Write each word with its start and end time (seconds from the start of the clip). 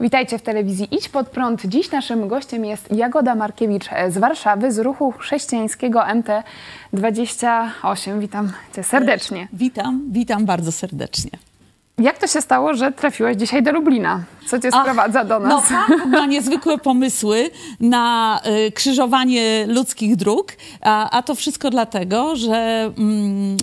Witajcie 0.00 0.38
w 0.38 0.42
telewizji 0.42 0.88
Idź 0.90 1.08
Pod 1.08 1.28
Prąd. 1.28 1.66
Dziś 1.66 1.90
naszym 1.90 2.28
gościem 2.28 2.64
jest 2.64 2.92
Jagoda 2.92 3.34
Markiewicz 3.34 3.84
z 4.08 4.18
Warszawy, 4.18 4.72
z 4.72 4.78
ruchu 4.78 5.12
chrześcijańskiego 5.12 6.00
MT28. 6.00 8.20
Witam 8.20 8.52
Cię 8.76 8.82
serdecznie. 8.82 9.48
Witam, 9.52 10.02
witam 10.10 10.46
bardzo 10.46 10.72
serdecznie. 10.72 11.30
Jak 11.98 12.18
to 12.18 12.26
się 12.26 12.40
stało, 12.40 12.74
że 12.74 12.92
trafiłaś 12.92 13.36
dzisiaj 13.36 13.62
do 13.62 13.72
Lublina? 13.72 14.22
Co 14.46 14.58
Cię 14.58 14.70
sprowadza 14.70 15.24
do 15.24 15.38
nas? 15.38 15.70
No, 15.70 15.78
Pan 15.88 16.10
ma 16.10 16.26
niezwykłe 16.26 16.78
pomysły 16.78 17.50
na 17.80 18.40
y, 18.66 18.72
krzyżowanie 18.72 19.66
ludzkich 19.66 20.16
dróg, 20.16 20.52
a, 20.80 21.10
a, 21.10 21.22
to 21.22 21.34
wszystko 21.34 21.70
dlatego, 21.70 22.36
że... 22.36 22.90
Mm, 22.98 23.56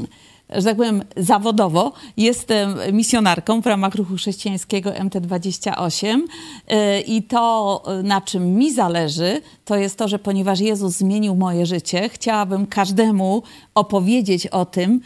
że 0.49 0.63
tak 0.63 0.77
powiem, 0.77 1.04
zawodowo 1.17 1.94
jestem 2.17 2.76
misjonarką 2.91 3.62
w 3.62 3.66
ramach 3.66 3.95
ruchu 3.95 4.16
chrześcijańskiego 4.16 4.91
MT28 4.91 6.20
y, 6.20 7.02
i 7.02 7.23
to, 7.23 7.84
na 8.04 8.21
czym 8.21 8.55
mi 8.55 8.73
zależy, 8.73 9.41
to 9.66 9.76
jest 9.76 9.98
to, 9.98 10.08
że 10.08 10.20
ponieważ 10.20 10.59
Jezus 10.59 10.93
zmienił 10.93 11.35
moje 11.35 11.65
życie, 11.65 12.10
chciałabym 12.10 12.68
każdemu 12.68 13.43
opowiedzieć 13.76 14.48
o 14.48 14.65
tym, 14.65 15.02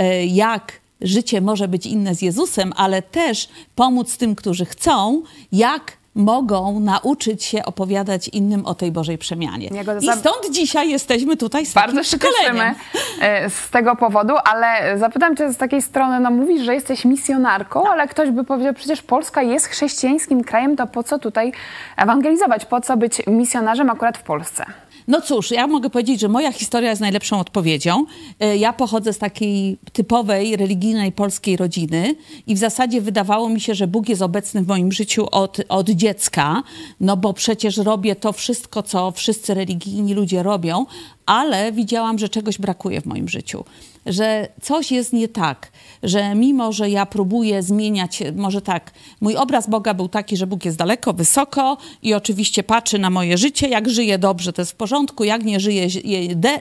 y, 0.00 0.26
jak 0.26 0.80
życie 1.00 1.40
może 1.40 1.68
być 1.68 1.86
inne 1.86 2.14
z 2.14 2.22
Jezusem, 2.22 2.72
ale 2.76 3.02
też 3.02 3.48
pomóc 3.74 4.16
tym, 4.16 4.34
którzy 4.34 4.64
chcą, 4.64 5.22
jak 5.52 5.99
mogą 6.14 6.80
nauczyć 6.80 7.44
się 7.44 7.64
opowiadać 7.64 8.28
innym 8.28 8.66
o 8.66 8.74
tej 8.74 8.92
Bożej 8.92 9.18
przemianie. 9.18 9.70
I 10.00 10.12
stąd 10.12 10.50
dzisiaj 10.50 10.90
jesteśmy 10.90 11.36
tutaj 11.36 11.66
z 11.66 11.74
Bardzo 11.74 12.02
się 12.02 12.18
cieszymy 12.18 12.74
e, 13.20 13.50
z 13.50 13.70
tego 13.70 13.96
powodu, 13.96 14.34
ale 14.44 14.98
zapytam 14.98 15.36
cię 15.36 15.52
z 15.52 15.56
takiej 15.56 15.82
strony, 15.82 16.20
no 16.20 16.30
mówisz, 16.30 16.62
że 16.62 16.74
jesteś 16.74 17.04
misjonarką, 17.04 17.88
ale 17.88 18.08
ktoś 18.08 18.30
by 18.30 18.44
powiedział, 18.44 18.74
przecież 18.74 19.02
Polska 19.02 19.42
jest 19.42 19.66
chrześcijańskim 19.66 20.44
krajem, 20.44 20.76
to 20.76 20.86
po 20.86 21.02
co 21.02 21.18
tutaj 21.18 21.52
ewangelizować? 21.96 22.64
Po 22.64 22.80
co 22.80 22.96
być 22.96 23.22
misjonarzem 23.26 23.90
akurat 23.90 24.18
w 24.18 24.22
Polsce? 24.22 24.66
No 25.10 25.20
cóż, 25.20 25.50
ja 25.50 25.66
mogę 25.66 25.90
powiedzieć, 25.90 26.20
że 26.20 26.28
moja 26.28 26.52
historia 26.52 26.90
jest 26.90 27.00
najlepszą 27.00 27.40
odpowiedzią. 27.40 28.04
E, 28.40 28.56
ja 28.56 28.72
pochodzę 28.72 29.12
z 29.12 29.18
takiej 29.18 29.78
typowej, 29.92 30.56
religijnej 30.56 31.12
polskiej 31.12 31.56
rodziny 31.56 32.14
i 32.46 32.54
w 32.54 32.58
zasadzie 32.58 33.00
wydawało 33.00 33.48
mi 33.48 33.60
się, 33.60 33.74
że 33.74 33.86
Bóg 33.86 34.08
jest 34.08 34.22
obecny 34.22 34.62
w 34.62 34.66
moim 34.66 34.92
życiu 34.92 35.26
od, 35.30 35.60
od 35.68 35.90
dziecka, 35.90 36.62
no 37.00 37.16
bo 37.16 37.32
przecież 37.32 37.76
robię 37.76 38.16
to 38.16 38.32
wszystko, 38.32 38.82
co 38.82 39.10
wszyscy 39.10 39.54
religijni 39.54 40.14
ludzie 40.14 40.42
robią, 40.42 40.86
ale 41.26 41.72
widziałam, 41.72 42.18
że 42.18 42.28
czegoś 42.28 42.58
brakuje 42.58 43.00
w 43.00 43.06
moim 43.06 43.28
życiu, 43.28 43.64
że 44.06 44.48
coś 44.62 44.92
jest 44.92 45.12
nie 45.12 45.28
tak, 45.28 45.72
że 46.02 46.34
mimo, 46.34 46.72
że 46.72 46.90
ja 46.90 47.06
próbuję 47.06 47.62
zmieniać, 47.62 48.22
może 48.36 48.62
tak, 48.62 48.90
mój 49.20 49.36
obraz 49.36 49.68
Boga 49.68 49.94
był 49.94 50.08
taki, 50.08 50.36
że 50.36 50.46
Bóg 50.46 50.64
jest 50.64 50.76
daleko, 50.76 51.12
wysoko 51.12 51.76
i 52.02 52.14
oczywiście 52.14 52.62
patrzy 52.62 52.98
na 52.98 53.10
moje 53.10 53.38
życie, 53.38 53.68
jak 53.68 53.90
żyję 53.90 54.18
dobrze, 54.18 54.52
to 54.52 54.62
jest 54.62 54.72
w 54.72 54.76
porządku, 54.76 55.24
jak 55.24 55.44
nie 55.44 55.60
żyję 55.60 55.86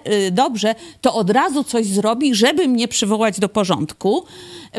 y, 0.08 0.32
dobrze, 0.32 0.76
to 1.02 1.14
od 1.16 1.30
razu 1.30 1.64
coś 1.64 1.86
zrobi, 1.86 2.36
żeby 2.36 2.68
mnie 2.68 2.88
przywołać 2.88 3.40
do 3.40 3.50
porządku. 3.50 4.26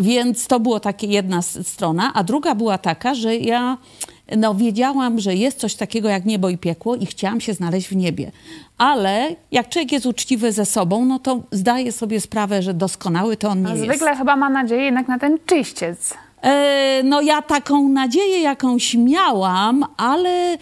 Więc 0.01 0.47
to 0.47 0.61
było 0.61 0.81
takie 0.81 1.07
jedna 1.07 1.43
strona, 1.43 2.13
a 2.15 2.25
druga 2.25 2.55
była 2.55 2.79
taka, 2.79 3.15
że 3.15 3.37
ja 3.37 3.79
no, 4.37 4.55
wiedziałam, 4.55 5.21
że 5.21 5.35
jest 5.35 5.59
coś 5.59 5.75
takiego 5.75 6.09
jak 6.09 6.25
niebo 6.25 6.49
i 6.49 6.59
piekło 6.59 6.97
i 6.97 7.07
chciałam 7.07 7.41
się 7.41 7.55
znaleźć 7.55 7.89
w 7.89 7.97
niebie. 7.97 8.31
Ale 8.79 9.37
jak 9.53 9.69
człowiek 9.69 9.93
jest 9.93 10.07
uczciwy 10.07 10.53
ze 10.53 10.67
sobą, 10.67 11.05
no 11.05 11.19
to 11.19 11.43
zdaje 11.51 11.93
sobie 11.93 12.21
sprawę, 12.21 12.63
że 12.63 12.75
doskonały 12.75 13.37
to 13.37 13.49
on 13.49 13.63
nie 13.63 13.71
jest. 13.71 13.85
Zwykle 13.85 14.17
chyba 14.17 14.37
ma 14.37 14.51
nadzieję 14.51 14.85
jednak 14.85 15.09
na 15.09 15.19
ten 15.19 15.39
czyściec. 15.47 16.15
E, 16.43 17.03
no 17.05 17.21
ja 17.21 17.43
taką 17.43 17.89
nadzieję 17.89 18.41
jakąś 18.41 18.95
miałam, 18.95 19.85
ale 19.97 20.59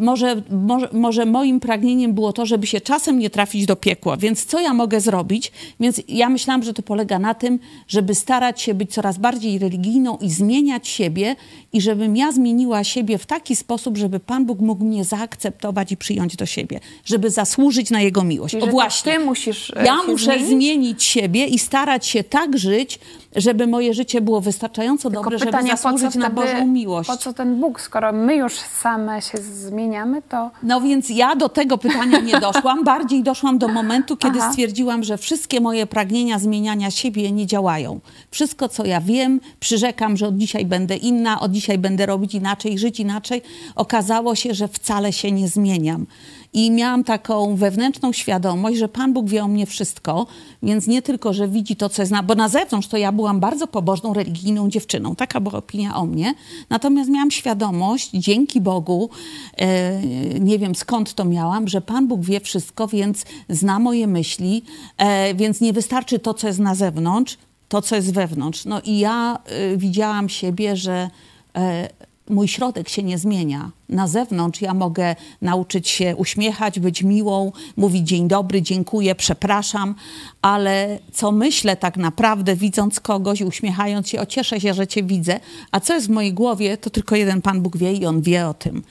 może, 0.00 0.42
może, 0.50 0.88
może 0.92 1.26
moim 1.26 1.60
pragnieniem 1.60 2.12
było 2.12 2.32
to, 2.32 2.46
żeby 2.46 2.66
się 2.66 2.80
czasem 2.80 3.18
nie 3.18 3.30
trafić 3.30 3.66
do 3.66 3.76
piekła. 3.76 4.16
Więc 4.16 4.44
co 4.44 4.60
ja 4.60 4.74
mogę 4.74 5.00
zrobić? 5.00 5.52
Więc 5.80 6.00
ja 6.08 6.28
myślałam, 6.28 6.62
że 6.62 6.74
to 6.74 6.82
polega 6.82 7.18
na 7.18 7.34
tym, 7.34 7.58
żeby 7.88 8.14
starać 8.14 8.62
się 8.62 8.74
być 8.74 8.92
coraz 8.92 9.18
bardziej 9.18 9.58
religijną 9.58 10.18
i 10.20 10.30
zmieniać 10.30 10.88
siebie 10.88 11.36
i 11.72 11.80
żebym 11.80 12.16
ja 12.16 12.32
zmieniła 12.32 12.84
siebie 12.84 13.18
w 13.18 13.26
taki 13.26 13.56
sposób, 13.56 13.96
żeby 13.96 14.20
Pan 14.20 14.46
Bóg 14.46 14.60
mógł 14.60 14.84
mnie 14.84 15.04
zaakceptować 15.04 15.92
i 15.92 15.96
przyjąć 15.96 16.36
do 16.36 16.46
siebie, 16.46 16.80
żeby 17.04 17.30
zasłużyć 17.30 17.90
na 17.90 18.00
Jego 18.00 18.24
miłość. 18.24 18.54
o 18.54 18.66
właśnie. 18.66 19.12
Ty 19.12 19.18
musisz 19.18 19.70
e, 19.76 19.84
ja 19.86 19.96
muszę 20.06 20.24
zmienić? 20.24 20.48
zmienić 20.48 21.04
siebie 21.04 21.46
i 21.46 21.58
starać 21.58 22.06
się 22.06 22.24
tak 22.24 22.58
żyć, 22.58 22.98
żeby 23.36 23.66
moje 23.66 23.94
życie 23.94 24.20
było 24.20 24.40
wystarczająco 24.40 25.10
Tylko 25.10 25.22
dobre, 25.22 25.38
pytanie, 25.38 25.68
żeby 25.68 25.82
zasłużyć 25.82 26.14
na 26.14 26.30
Bożą 26.30 26.66
miłość. 26.66 27.10
Po 27.10 27.16
co 27.16 27.32
ten 27.32 27.60
Bóg, 27.60 27.80
skoro 27.80 28.12
my 28.12 28.36
już 28.36 28.52
same 28.54 29.11
się 29.20 29.38
zmieniamy, 29.38 30.22
to... 30.22 30.50
No 30.62 30.80
więc 30.80 31.10
ja 31.10 31.36
do 31.36 31.48
tego 31.48 31.78
pytania 31.78 32.20
nie 32.20 32.40
doszłam. 32.40 32.84
Bardziej 32.92 33.22
doszłam 33.22 33.58
do 33.58 33.68
momentu, 33.68 34.16
kiedy 34.16 34.38
Aha. 34.40 34.50
stwierdziłam, 34.50 35.04
że 35.04 35.18
wszystkie 35.18 35.60
moje 35.60 35.86
pragnienia 35.86 36.38
zmieniania 36.38 36.90
siebie 36.90 37.32
nie 37.32 37.46
działają. 37.46 38.00
Wszystko, 38.30 38.68
co 38.68 38.84
ja 38.84 39.00
wiem, 39.00 39.40
przyrzekam, 39.60 40.16
że 40.16 40.28
od 40.28 40.36
dzisiaj 40.36 40.66
będę 40.66 40.96
inna, 40.96 41.40
od 41.40 41.52
dzisiaj 41.52 41.78
będę 41.78 42.06
robić 42.06 42.34
inaczej, 42.34 42.78
żyć 42.78 43.00
inaczej. 43.00 43.42
Okazało 43.74 44.34
się, 44.34 44.54
że 44.54 44.68
wcale 44.68 45.12
się 45.12 45.32
nie 45.32 45.48
zmieniam. 45.48 46.06
I 46.54 46.70
miałam 46.70 47.04
taką 47.04 47.56
wewnętrzną 47.56 48.12
świadomość, 48.12 48.78
że 48.78 48.88
Pan 48.88 49.12
Bóg 49.12 49.28
wie 49.28 49.44
o 49.44 49.48
mnie 49.48 49.66
wszystko, 49.66 50.26
więc 50.62 50.86
nie 50.86 51.02
tylko, 51.02 51.32
że 51.32 51.48
widzi 51.48 51.76
to, 51.76 51.88
co 51.88 52.02
jest 52.02 52.12
na... 52.12 52.22
Bo 52.22 52.34
na 52.34 52.48
zewnątrz 52.48 52.88
to 52.88 52.96
ja 52.96 53.12
byłam 53.12 53.40
bardzo 53.40 53.66
pobożną, 53.66 54.12
religijną 54.12 54.68
dziewczyną. 54.68 55.16
Taka 55.16 55.40
była 55.40 55.54
opinia 55.54 55.96
o 55.96 56.06
mnie. 56.06 56.34
Natomiast 56.70 57.10
miałam 57.10 57.30
świadomość, 57.30 58.10
dzięki 58.10 58.60
Bogu, 58.60 59.10
e, 59.56 60.00
nie 60.40 60.58
wiem 60.58 60.74
skąd 60.74 61.14
to 61.14 61.24
miałam, 61.24 61.68
że 61.68 61.80
Pan 61.80 62.08
Bóg 62.08 62.24
wie 62.24 62.40
wszystko, 62.40 62.88
więc 62.88 63.24
zna 63.48 63.78
moje 63.78 64.06
myśli, 64.06 64.62
e, 64.96 65.34
więc 65.34 65.60
nie 65.60 65.72
wystarczy 65.72 66.18
to, 66.18 66.34
co 66.34 66.46
jest 66.46 66.58
na 66.58 66.74
zewnątrz, 66.74 67.38
to, 67.68 67.82
co 67.82 67.96
jest 67.96 68.14
wewnątrz. 68.14 68.64
No 68.64 68.80
i 68.84 68.98
ja 68.98 69.38
e, 69.44 69.76
widziałam 69.76 70.28
siebie, 70.28 70.76
że 70.76 71.10
e, 71.56 71.88
mój 72.30 72.48
środek 72.48 72.88
się 72.88 73.02
nie 73.02 73.18
zmienia. 73.18 73.70
Na 73.88 74.08
zewnątrz 74.08 74.60
ja 74.60 74.74
mogę 74.74 75.16
nauczyć 75.42 75.88
się 75.88 76.16
uśmiechać, 76.16 76.80
być 76.80 77.02
miłą, 77.02 77.52
mówić 77.76 78.08
dzień 78.08 78.28
dobry, 78.28 78.62
dziękuję, 78.62 79.14
przepraszam, 79.14 79.94
ale 80.42 80.98
co 81.12 81.32
myślę 81.32 81.76
tak 81.76 81.96
naprawdę, 81.96 82.56
widząc 82.56 83.00
kogoś, 83.00 83.40
uśmiechając 83.40 84.08
się, 84.08 84.20
ocieszę 84.20 84.60
się, 84.60 84.74
że 84.74 84.86
cię 84.86 85.02
widzę, 85.02 85.40
a 85.72 85.80
co 85.80 85.94
jest 85.94 86.06
w 86.06 86.10
mojej 86.10 86.32
głowie, 86.32 86.76
to 86.76 86.90
tylko 86.90 87.16
jeden 87.16 87.42
Pan 87.42 87.60
Bóg 87.60 87.76
wie 87.76 87.92
i 87.92 88.06
On 88.06 88.22
wie 88.22 88.48
o 88.48 88.54
tym. 88.54 88.82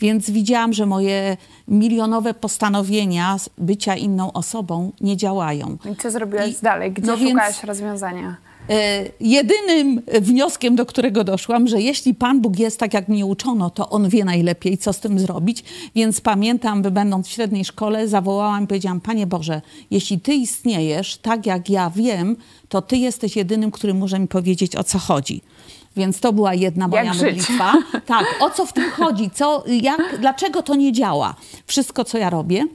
Więc 0.00 0.30
widziałam, 0.30 0.72
że 0.72 0.86
moje 0.86 1.36
milionowe 1.68 2.34
postanowienia 2.34 3.36
bycia 3.58 3.96
inną 3.96 4.32
osobą 4.32 4.92
nie 5.00 5.16
działają. 5.16 5.76
I 5.92 5.96
co 5.96 6.10
zrobiłaś 6.10 6.50
I, 6.50 6.56
dalej? 6.62 6.92
Gdzie 6.92 7.06
no 7.06 7.16
szukałaś 7.16 7.54
więc, 7.54 7.64
rozwiązania? 7.64 8.36
E, 8.70 9.04
jedynym 9.20 10.02
wnioskiem, 10.20 10.76
do 10.76 10.86
którego 10.86 11.24
doszłam, 11.24 11.68
że 11.68 11.80
jeśli 11.80 12.14
Pan 12.14 12.40
Bóg 12.40 12.58
jest 12.58 12.80
tak, 12.80 12.94
jak 12.94 13.08
mnie 13.08 13.26
uczono, 13.26 13.70
to 13.70 13.90
On 13.90 14.08
wie 14.08 14.24
najlepiej, 14.24 14.78
co 14.78 14.92
z 14.92 15.00
tym 15.00 15.18
zrobić. 15.18 15.64
Więc 15.94 16.20
pamiętam, 16.20 16.82
by 16.82 16.90
będąc 16.90 17.28
w 17.28 17.30
średniej 17.30 17.64
szkole, 17.64 18.08
zawołałam 18.08 18.64
i 18.64 18.66
powiedziałam, 18.66 19.00
Panie 19.00 19.26
Boże, 19.26 19.62
jeśli 19.90 20.20
Ty 20.20 20.34
istniejesz 20.34 21.16
tak, 21.16 21.46
jak 21.46 21.70
ja 21.70 21.90
wiem, 21.90 22.36
to 22.68 22.82
Ty 22.82 22.96
jesteś 22.96 23.36
jedynym, 23.36 23.70
który 23.70 23.94
może 23.94 24.18
mi 24.18 24.28
powiedzieć, 24.28 24.76
o 24.76 24.84
co 24.84 24.98
chodzi. 24.98 25.42
Więc 25.96 26.20
to 26.20 26.32
była 26.32 26.54
jedna 26.54 26.88
moja 26.88 27.04
jak 27.04 27.14
modlitwa. 27.14 27.72
Żyć? 27.72 28.02
Tak, 28.06 28.24
o 28.40 28.50
co 28.50 28.66
w 28.66 28.72
tym 28.72 28.90
chodzi? 28.90 29.30
Co, 29.30 29.64
jak, 29.66 30.18
dlaczego 30.20 30.62
to 30.62 30.74
nie 30.74 30.92
działa? 30.92 31.34
Wszystko, 31.66 32.04
co 32.04 32.18
ja 32.18 32.30
robię, 32.30 32.66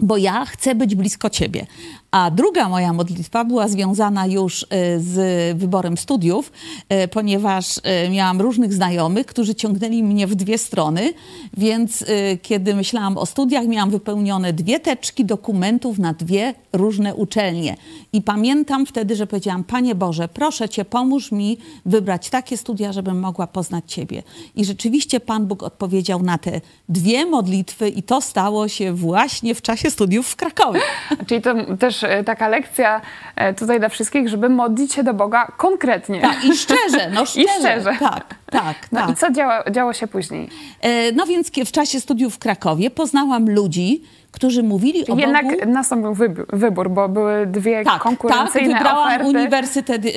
bo 0.00 0.16
ja 0.16 0.44
chcę 0.44 0.74
być 0.74 0.94
blisko 0.94 1.30
Ciebie. 1.30 1.66
A 2.16 2.30
druga 2.30 2.68
moja 2.68 2.92
modlitwa 2.92 3.44
była 3.44 3.68
związana 3.68 4.26
już 4.26 4.62
e, 4.62 4.66
z 5.00 5.58
wyborem 5.58 5.96
studiów, 5.96 6.52
e, 6.88 7.08
ponieważ 7.08 7.80
e, 7.82 8.10
miałam 8.10 8.40
różnych 8.40 8.72
znajomych, 8.72 9.26
którzy 9.26 9.54
ciągnęli 9.54 10.02
mnie 10.02 10.26
w 10.26 10.34
dwie 10.34 10.58
strony, 10.58 11.12
więc 11.56 12.04
kiedy 12.42 12.74
myślałam 12.74 13.18
o 13.18 13.26
studiach, 13.26 13.66
miałam 13.66 13.90
wypełnione 13.90 14.52
dwie 14.52 14.80
teczki 14.80 15.24
dokumentów 15.24 15.98
na 15.98 16.12
dwie 16.12 16.54
różne 16.72 17.14
uczelnie. 17.14 17.76
I 18.12 18.22
pamiętam 18.22 18.86
wtedy, 18.86 19.16
że 19.16 19.26
powiedziałam: 19.26 19.64
Panie 19.64 19.94
Boże, 19.94 20.28
proszę 20.28 20.68
Cię, 20.68 20.84
pomóż 20.84 21.32
mi 21.32 21.58
wybrać 21.86 22.30
takie 22.30 22.56
studia, 22.56 22.92
żebym 22.92 23.18
mogła 23.18 23.46
poznać 23.46 23.84
Ciebie. 23.86 24.22
I 24.56 24.64
rzeczywiście 24.64 25.20
Pan 25.20 25.46
Bóg 25.46 25.62
odpowiedział 25.62 26.22
na 26.22 26.38
te 26.38 26.60
dwie 26.88 27.26
modlitwy, 27.26 27.88
i 27.88 28.02
to 28.02 28.20
stało 28.20 28.68
się 28.68 28.92
właśnie 28.92 29.54
w 29.54 29.62
czasie 29.62 29.90
studiów 29.90 30.28
w 30.28 30.36
Krakowie. 30.36 30.80
Czyli 31.26 31.42
to 31.42 31.76
też 31.76 32.05
taka 32.24 32.48
lekcja 32.48 33.00
e, 33.36 33.54
tutaj 33.54 33.78
dla 33.78 33.88
wszystkich, 33.88 34.28
żeby 34.28 34.48
modlić 34.48 34.92
się 34.92 35.02
do 35.02 35.14
Boga 35.14 35.52
konkretnie. 35.56 36.20
Tak, 36.20 36.44
i 36.44 36.56
szczerze, 36.56 37.10
no 37.10 37.26
szczerze. 37.26 37.44
I 37.44 37.60
szczerze. 37.60 37.96
Tak, 38.00 38.34
tak, 38.50 38.76
no 38.92 39.00
tak. 39.00 39.10
I 39.10 39.14
co 39.14 39.30
działo, 39.30 39.52
działo 39.70 39.92
się 39.92 40.06
później? 40.06 40.48
E, 40.80 41.12
no 41.12 41.26
więc 41.26 41.50
w 41.66 41.72
czasie 41.72 42.00
studiów 42.00 42.34
w 42.34 42.38
Krakowie 42.38 42.90
poznałam 42.90 43.50
ludzi, 43.50 44.02
którzy 44.36 44.62
mówili 44.62 45.06
o 45.06 45.16
jednak 45.16 45.44
Bogu. 45.46 45.72
nastąpił 45.72 46.14
wybór, 46.52 46.90
bo 46.90 47.08
były 47.08 47.46
dwie 47.46 47.84
Tak, 47.84 47.92
tak, 47.92 48.02
konkurencyjne 48.02 48.74
wybrałam 48.74 49.06
oferty. 49.06 49.26
Uniwersytet 49.26 50.04
y, 50.04 50.10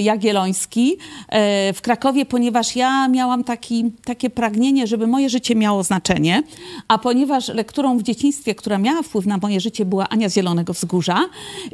Jagielloński 0.00 0.92
y, 0.92 1.72
w 1.72 1.80
Krakowie, 1.82 2.26
ponieważ 2.26 2.76
ja 2.76 3.08
miałam 3.08 3.44
taki, 3.44 3.92
takie 4.04 4.30
pragnienie, 4.30 4.86
żeby 4.86 5.06
moje 5.06 5.28
życie 5.28 5.54
miało 5.54 5.82
znaczenie, 5.82 6.42
a 6.88 6.98
ponieważ 6.98 7.48
lekturą 7.48 7.98
w 7.98 8.02
dzieciństwie, 8.02 8.54
która 8.54 8.78
miała 8.78 9.02
wpływ 9.02 9.26
na 9.26 9.38
moje 9.42 9.60
życie 9.60 9.84
była 9.84 10.08
Ania 10.08 10.28
z 10.28 10.34
Zielonego 10.34 10.72
Wzgórza, 10.72 11.18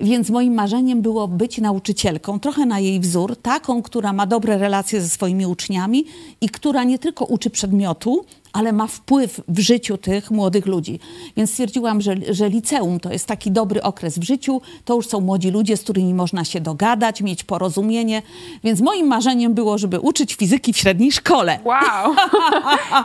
więc 0.03 0.31
moim 0.31 0.55
marzeniem 0.55 1.03
było 1.03 1.29
być 1.29 1.59
nauczycielką, 1.59 2.41
trochę 2.41 2.67
na 2.67 2.79
jej 2.79 3.01
wzór, 3.01 3.37
taką, 3.37 3.83
która 3.83 4.13
ma 4.13 4.27
dobre 4.27 4.59
relacje 4.59 5.01
ze 5.01 5.09
swoimi 5.09 5.47
uczniami 5.47 6.05
i 6.41 6.49
która 6.49 6.85
nie 6.85 6.99
tylko 6.99 7.25
uczy 7.25 7.51
przedmiotu, 7.51 8.25
ale 8.55 8.73
ma 8.73 8.87
wpływ 8.87 9.41
w 9.49 9.59
życiu 9.59 9.99
tych 9.99 10.31
młodych 10.31 10.67
ludzi. 10.67 10.99
Więc 11.37 11.51
stwierdziłam, 11.51 12.01
że, 12.01 12.15
że 12.31 12.49
liceum 12.49 13.01
to 13.01 13.13
jest 13.13 13.27
taki 13.27 13.51
dobry 13.51 13.83
okres 13.83 14.19
w 14.19 14.23
życiu. 14.23 14.61
To 14.85 14.95
już 14.95 15.07
są 15.07 15.21
młodzi 15.21 15.51
ludzie, 15.51 15.77
z 15.77 15.83
którymi 15.83 16.15
można 16.15 16.45
się 16.45 16.61
dogadać, 16.61 17.21
mieć 17.21 17.45
porozumienie. 17.45 18.23
Więc 18.65 18.81
moim 18.81 19.07
marzeniem 19.07 19.55
było, 19.55 19.79
żeby 19.79 20.01
uczyć 20.01 20.35
fizyki 20.35 20.73
w 20.73 20.77
średniej 20.77 21.13
szkole. 21.13 21.59
Wow! 21.65 22.15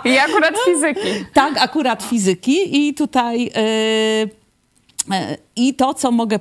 I 0.05 0.17
akurat 0.17 0.53
fizyki. 0.65 1.25
Tak, 1.33 1.57
akurat 1.57 2.03
fizyki. 2.03 2.87
I 2.87 2.93
tutaj. 2.93 3.43
Yy, 3.43 4.29
i 5.59 5.73
to, 5.73 5.93
co 5.93 6.11
mogę, 6.11 6.39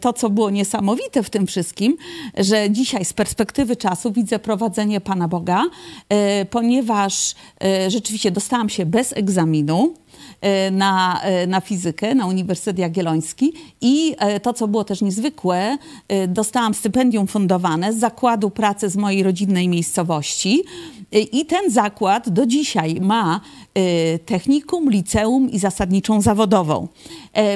to, 0.00 0.12
co 0.12 0.30
było 0.30 0.50
niesamowite 0.50 1.22
w 1.22 1.30
tym 1.30 1.46
wszystkim, 1.46 1.96
że 2.38 2.70
dzisiaj 2.70 3.04
z 3.04 3.12
perspektywy 3.12 3.76
czasu 3.76 4.12
widzę 4.12 4.38
prowadzenie 4.38 5.00
Pana 5.00 5.28
Boga, 5.28 5.62
ponieważ 6.50 7.34
rzeczywiście 7.88 8.30
dostałam 8.30 8.68
się 8.68 8.86
bez 8.86 9.12
egzaminu 9.16 9.94
na, 10.72 11.20
na 11.46 11.60
fizykę 11.60 12.14
na 12.14 12.26
Uniwersytet 12.26 12.78
Jagielloński 12.78 13.52
i 13.80 14.16
to, 14.42 14.52
co 14.52 14.68
było 14.68 14.84
też 14.84 15.02
niezwykłe, 15.02 15.78
dostałam 16.28 16.74
stypendium 16.74 17.26
fundowane 17.26 17.92
z 17.92 17.98
zakładu 17.98 18.50
pracy 18.50 18.88
z 18.88 18.96
mojej 18.96 19.22
rodzinnej 19.22 19.68
miejscowości. 19.68 20.64
I 21.32 21.46
ten 21.46 21.70
zakład 21.70 22.28
do 22.28 22.46
dzisiaj 22.46 23.00
ma 23.00 23.40
technikum, 24.26 24.90
liceum 24.90 25.50
i 25.50 25.58
zasadniczą 25.58 26.20
zawodową. 26.20 26.88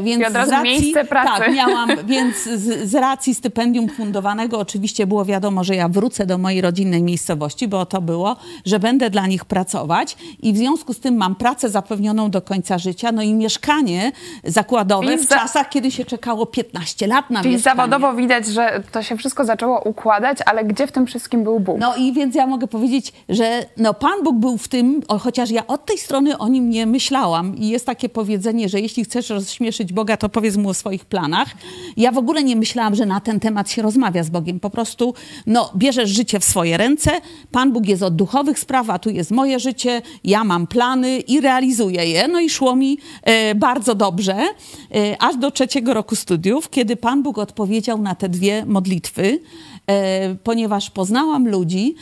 Więc 0.02 0.22
I 0.22 0.26
od 0.26 0.34
razu 0.34 0.50
racji, 0.50 0.89
miejsce 0.94 1.10
pracy. 1.10 1.40
Tak, 1.40 1.54
miałam, 1.60 1.90
więc 2.04 2.36
z, 2.42 2.90
z, 2.90 2.94
racji 2.94 3.34
stypendium 3.34 3.88
fundowanego 3.88 4.58
oczywiście 4.58 5.06
było 5.06 5.24
wiadomo, 5.24 5.64
że 5.64 5.76
ja 5.76 5.88
wrócę 5.88 6.26
do 6.26 6.38
mojej 6.38 6.60
rodzinnej 6.60 7.02
miejscowości, 7.02 7.68
bo 7.68 7.86
to 7.86 8.00
było, 8.00 8.36
że 8.64 8.78
będę 8.78 9.10
dla 9.10 9.26
nich 9.26 9.44
pracować 9.44 10.16
i 10.42 10.52
w 10.52 10.56
związku 10.56 10.92
z 10.92 11.00
tym 11.00 11.16
mam 11.16 11.34
pracę 11.34 11.70
zapewnioną 11.70 12.30
do 12.30 12.42
końca 12.42 12.78
życia, 12.78 13.12
no 13.12 13.22
i 13.22 13.34
mieszkanie 13.34 14.12
zakładowe 14.44 15.18
w 15.18 15.28
czasach, 15.28 15.68
kiedy 15.68 15.90
się 15.90 16.04
czekało 16.04 16.46
15 16.46 17.06
lat 17.06 17.30
na 17.30 17.42
Czyli 17.42 17.54
mieszkanie. 17.54 17.76
zawodowo 17.76 18.14
widać, 18.14 18.46
że 18.46 18.82
to 18.92 19.02
się 19.02 19.16
wszystko 19.16 19.44
zaczęło 19.44 19.80
układać, 19.80 20.38
ale 20.46 20.64
gdzie 20.64 20.86
w 20.86 20.92
tym 20.92 21.06
wszystkim 21.06 21.44
był 21.44 21.60
Bóg? 21.60 21.80
No 21.80 21.96
i 21.96 22.12
więc 22.12 22.34
ja 22.34 22.46
mogę 22.46 22.66
powiedzieć, 22.66 23.12
że 23.28 23.64
no 23.76 23.94
Pan 23.94 24.24
Bóg 24.24 24.36
był 24.36 24.58
w 24.58 24.68
tym, 24.68 25.02
chociaż 25.20 25.50
ja 25.50 25.66
od 25.66 25.86
tej 25.86 25.98
strony 25.98 26.38
o 26.38 26.48
nim 26.48 26.70
nie 26.70 26.86
myślałam 26.86 27.56
i 27.56 27.68
jest 27.68 27.86
takie 27.86 28.08
powiedzenie, 28.08 28.68
że 28.68 28.80
jeśli 28.80 29.04
chcesz 29.04 29.30
rozśmieszyć 29.30 29.92
Boga, 29.92 30.16
to 30.16 30.28
powiedz 30.28 30.56
mu 30.56 30.69
o 30.70 30.74
swoich 30.74 31.04
planach. 31.04 31.48
Ja 31.96 32.12
w 32.12 32.18
ogóle 32.18 32.44
nie 32.44 32.56
myślałam, 32.56 32.94
że 32.94 33.06
na 33.06 33.20
ten 33.20 33.40
temat 33.40 33.70
się 33.70 33.82
rozmawia 33.82 34.22
z 34.22 34.30
Bogiem. 34.30 34.60
Po 34.60 34.70
prostu 34.70 35.14
no, 35.46 35.70
bierzesz 35.76 36.10
życie 36.10 36.40
w 36.40 36.44
swoje 36.44 36.76
ręce, 36.76 37.10
Pan 37.52 37.72
Bóg 37.72 37.86
jest 37.86 38.02
od 38.02 38.16
duchowych 38.16 38.58
spraw, 38.58 38.90
a 38.90 38.98
tu 38.98 39.10
jest 39.10 39.30
moje 39.30 39.60
życie, 39.60 40.02
ja 40.24 40.44
mam 40.44 40.66
plany 40.66 41.18
i 41.18 41.40
realizuję 41.40 42.06
je. 42.06 42.28
No 42.28 42.40
i 42.40 42.50
szło 42.50 42.76
mi 42.76 42.98
e, 43.22 43.54
bardzo 43.54 43.94
dobrze, 43.94 44.34
e, 44.34 45.22
aż 45.22 45.36
do 45.36 45.50
trzeciego 45.50 45.94
roku 45.94 46.16
studiów, 46.16 46.70
kiedy 46.70 46.96
Pan 46.96 47.22
Bóg 47.22 47.38
odpowiedział 47.38 48.02
na 48.02 48.14
te 48.14 48.28
dwie 48.28 48.66
modlitwy, 48.66 49.40
e, 49.86 50.34
ponieważ 50.34 50.90
poznałam 50.90 51.48
ludzi, 51.48 51.94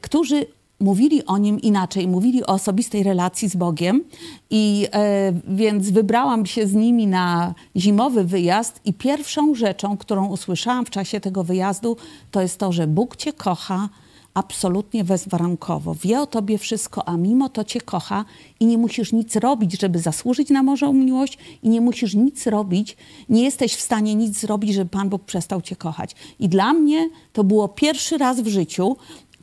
którzy 0.00 0.46
mówili 0.80 1.26
o 1.26 1.38
nim 1.38 1.60
inaczej, 1.60 2.08
mówili 2.08 2.42
o 2.42 2.46
osobistej 2.46 3.02
relacji 3.02 3.48
z 3.48 3.56
Bogiem 3.56 4.04
i 4.50 4.86
e, 4.92 5.32
więc 5.48 5.90
wybrałam 5.90 6.46
się 6.46 6.66
z 6.66 6.74
nimi 6.74 7.06
na 7.06 7.54
zimowy 7.76 8.24
wyjazd 8.24 8.80
i 8.84 8.94
pierwszą 8.94 9.54
rzeczą, 9.54 9.96
którą 9.96 10.26
usłyszałam 10.26 10.86
w 10.86 10.90
czasie 10.90 11.20
tego 11.20 11.44
wyjazdu, 11.44 11.96
to 12.30 12.42
jest 12.42 12.58
to, 12.58 12.72
że 12.72 12.86
Bóg 12.86 13.16
cię 13.16 13.32
kocha 13.32 13.88
absolutnie 14.36 15.04
bezwarunkowo. 15.04 15.94
Wie 15.94 16.20
o 16.20 16.26
tobie 16.26 16.58
wszystko, 16.58 17.08
a 17.08 17.16
mimo 17.16 17.48
to 17.48 17.64
cię 17.64 17.80
kocha 17.80 18.24
i 18.60 18.66
nie 18.66 18.78
musisz 18.78 19.12
nic 19.12 19.36
robić, 19.36 19.80
żeby 19.80 19.98
zasłużyć 19.98 20.50
na 20.50 20.64
Bożą 20.64 20.92
miłość 20.92 21.38
i 21.62 21.68
nie 21.68 21.80
musisz 21.80 22.14
nic 22.14 22.46
robić, 22.46 22.96
nie 23.28 23.44
jesteś 23.44 23.74
w 23.74 23.80
stanie 23.80 24.14
nic 24.14 24.40
zrobić, 24.40 24.74
żeby 24.74 24.90
Pan 24.90 25.08
Bóg 25.08 25.24
przestał 25.24 25.62
cię 25.62 25.76
kochać. 25.76 26.14
I 26.38 26.48
dla 26.48 26.72
mnie 26.72 27.08
to 27.32 27.44
było 27.44 27.68
pierwszy 27.68 28.18
raz 28.18 28.40
w 28.40 28.46
życiu, 28.46 28.96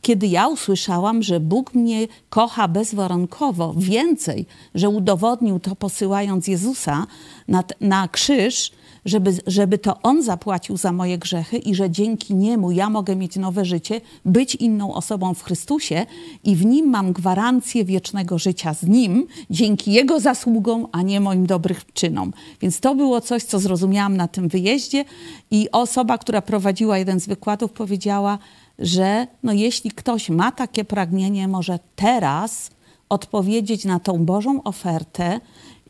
kiedy 0.04 0.28
ja 0.28 0.48
usłyszałam, 0.48 1.24
że 1.24 1.40
Bóg 1.40 1.74
mnie 1.74 2.08
kocha 2.30 2.68
bezwarunkowo, 2.68 3.74
więcej, 3.78 4.46
że 4.76 4.90
udowodnił 4.90 5.60
to 5.60 5.76
posyłając 5.76 6.48
Jezusa 6.48 7.08
na, 7.48 7.64
na 7.82 8.08
krzyż, 8.08 8.72
żeby, 9.06 9.34
żeby 9.48 9.78
to 9.78 10.02
On 10.02 10.24
zapłacił 10.24 10.78
za 10.78 10.92
moje 10.92 11.18
grzechy 11.18 11.58
i 11.58 11.76
że 11.76 11.90
dzięki 11.90 12.36
Niemu 12.36 12.72
ja 12.72 12.90
mogę 12.90 13.16
mieć 13.16 13.36
nowe 13.36 13.66
życie, 13.66 14.02
być 14.26 14.56
inną 14.56 14.94
osobą 14.94 15.34
w 15.34 15.44
Chrystusie 15.44 16.06
i 16.44 16.56
w 16.56 16.66
Nim 16.66 16.90
mam 16.90 17.14
gwarancję 17.14 17.86
wiecznego 17.86 18.38
życia 18.38 18.74
z 18.74 18.84
Nim, 18.84 19.28
dzięki 19.50 19.92
Jego 19.92 20.20
zasługom, 20.20 20.88
a 20.92 21.02
nie 21.02 21.20
moim 21.20 21.46
dobrym 21.46 21.78
czynom. 21.94 22.34
Więc 22.62 22.80
to 22.80 22.96
było 22.96 23.22
coś, 23.22 23.44
co 23.44 23.60
zrozumiałam 23.60 24.18
na 24.18 24.28
tym 24.28 24.48
wyjeździe 24.48 25.06
i 25.52 25.72
osoba, 25.72 26.18
która 26.18 26.42
prowadziła 26.42 26.98
jeden 26.98 27.20
z 27.20 27.28
wykładów 27.28 27.72
powiedziała, 27.72 28.40
że 28.80 29.28
no 29.44 29.54
jeśli 29.54 29.92
ktoś 29.92 30.30
ma 30.30 30.52
takie 30.52 30.86
pragnienie, 30.86 31.48
może 31.48 31.80
teraz 31.96 32.72
odpowiedzieć 33.10 33.86
na 33.86 34.00
tą 34.00 34.26
Bożą 34.26 34.64
ofertę 34.64 35.40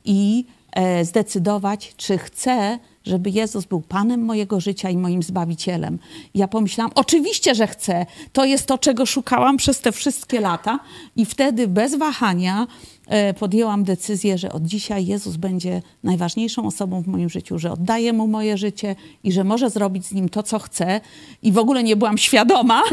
i 0.05 0.45
e, 0.71 1.05
zdecydować, 1.05 1.93
czy 1.97 2.17
chce, 2.17 2.79
żeby 3.03 3.29
Jezus 3.29 3.65
był 3.65 3.81
Panem 3.81 4.25
mojego 4.25 4.59
życia 4.59 4.89
i 4.89 4.97
moim 4.97 5.23
Zbawicielem. 5.23 5.99
Ja 6.35 6.47
pomyślałam, 6.47 6.91
oczywiście, 6.95 7.55
że 7.55 7.67
chcę. 7.67 8.05
To 8.33 8.45
jest 8.45 8.65
to, 8.65 8.77
czego 8.77 9.05
szukałam 9.05 9.57
przez 9.57 9.79
te 9.79 9.91
wszystkie 9.91 10.39
lata. 10.39 10.79
I 11.15 11.25
wtedy 11.25 11.67
bez 11.67 11.95
wahania 11.95 12.67
E, 13.07 13.33
podjęłam 13.33 13.83
decyzję, 13.83 14.37
że 14.37 14.51
od 14.51 14.63
dzisiaj 14.63 15.05
Jezus 15.05 15.35
będzie 15.35 15.81
najważniejszą 16.03 16.67
osobą 16.67 17.01
w 17.01 17.07
moim 17.07 17.29
życiu, 17.29 17.59
że 17.59 17.71
oddaję 17.71 18.13
mu 18.13 18.27
moje 18.27 18.57
życie 18.57 18.95
i 19.23 19.31
że 19.31 19.43
może 19.43 19.69
zrobić 19.69 20.05
z 20.05 20.11
nim 20.11 20.29
to, 20.29 20.43
co 20.43 20.59
chce. 20.59 21.01
I 21.41 21.51
w 21.51 21.57
ogóle 21.57 21.83
nie 21.83 21.95
byłam 21.95 22.17
świadoma 22.17 22.83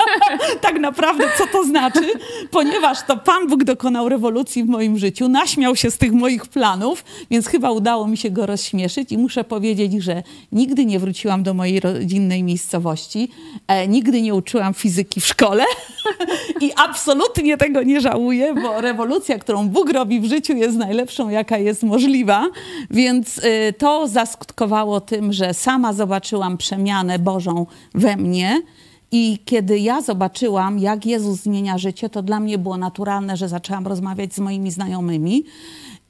tak 0.60 0.80
naprawdę, 0.80 1.24
co 1.38 1.46
to 1.46 1.64
znaczy, 1.64 2.12
ponieważ 2.50 3.06
to 3.06 3.16
Pan 3.16 3.48
Bóg 3.48 3.64
dokonał 3.64 4.08
rewolucji 4.08 4.64
w 4.64 4.68
moim 4.68 4.98
życiu, 4.98 5.28
naśmiał 5.28 5.76
się 5.76 5.90
z 5.90 5.98
tych 5.98 6.12
moich 6.12 6.46
planów, 6.46 7.04
więc 7.30 7.46
chyba 7.46 7.70
udało 7.70 8.06
mi 8.06 8.16
się 8.16 8.30
go 8.30 8.46
rozśmieszyć 8.46 9.12
i 9.12 9.18
muszę 9.18 9.44
powiedzieć, 9.54 9.92
że 10.02 10.22
nigdy 10.52 10.86
nie 10.86 10.98
wróciłam 10.98 11.42
do 11.42 11.54
mojej 11.54 11.80
rodzinnej 11.80 12.42
miejscowości, 12.42 13.28
e, 13.68 13.88
nigdy 13.88 14.22
nie 14.22 14.34
uczyłam 14.34 14.74
fizyki 14.74 15.20
w 15.20 15.26
szkole 15.26 15.64
i 16.64 16.72
absolutnie 16.76 17.56
tego 17.56 17.82
nie 17.82 18.00
żałuję, 18.00 18.54
bo 18.54 18.80
rewolucja, 18.80 19.38
którą 19.38 19.68
Bóg 19.68 19.92
robi 19.92 20.20
w 20.20 20.24
życiu, 20.24 20.56
jest 20.56 20.76
najlepszą, 20.76 21.28
jaka 21.28 21.58
jest 21.58 21.82
możliwa. 21.82 22.50
Więc 22.90 23.38
y, 23.38 23.74
to 23.78 24.08
zaskutkowało 24.08 25.00
tym, 25.00 25.32
że 25.32 25.54
sama 25.54 25.92
zobaczyłam 25.92 26.56
przemianę 26.56 27.18
Bożą 27.18 27.66
we 27.94 28.16
mnie. 28.16 28.62
I 29.12 29.38
kiedy 29.44 29.78
ja 29.78 30.00
zobaczyłam, 30.00 30.78
jak 30.78 31.06
Jezus 31.06 31.40
zmienia 31.40 31.78
życie, 31.78 32.08
to 32.08 32.22
dla 32.22 32.40
mnie 32.40 32.58
było 32.58 32.76
naturalne, 32.76 33.36
że 33.36 33.48
zaczęłam 33.48 33.86
rozmawiać 33.86 34.34
z 34.34 34.38
moimi 34.38 34.70
znajomymi. 34.70 35.44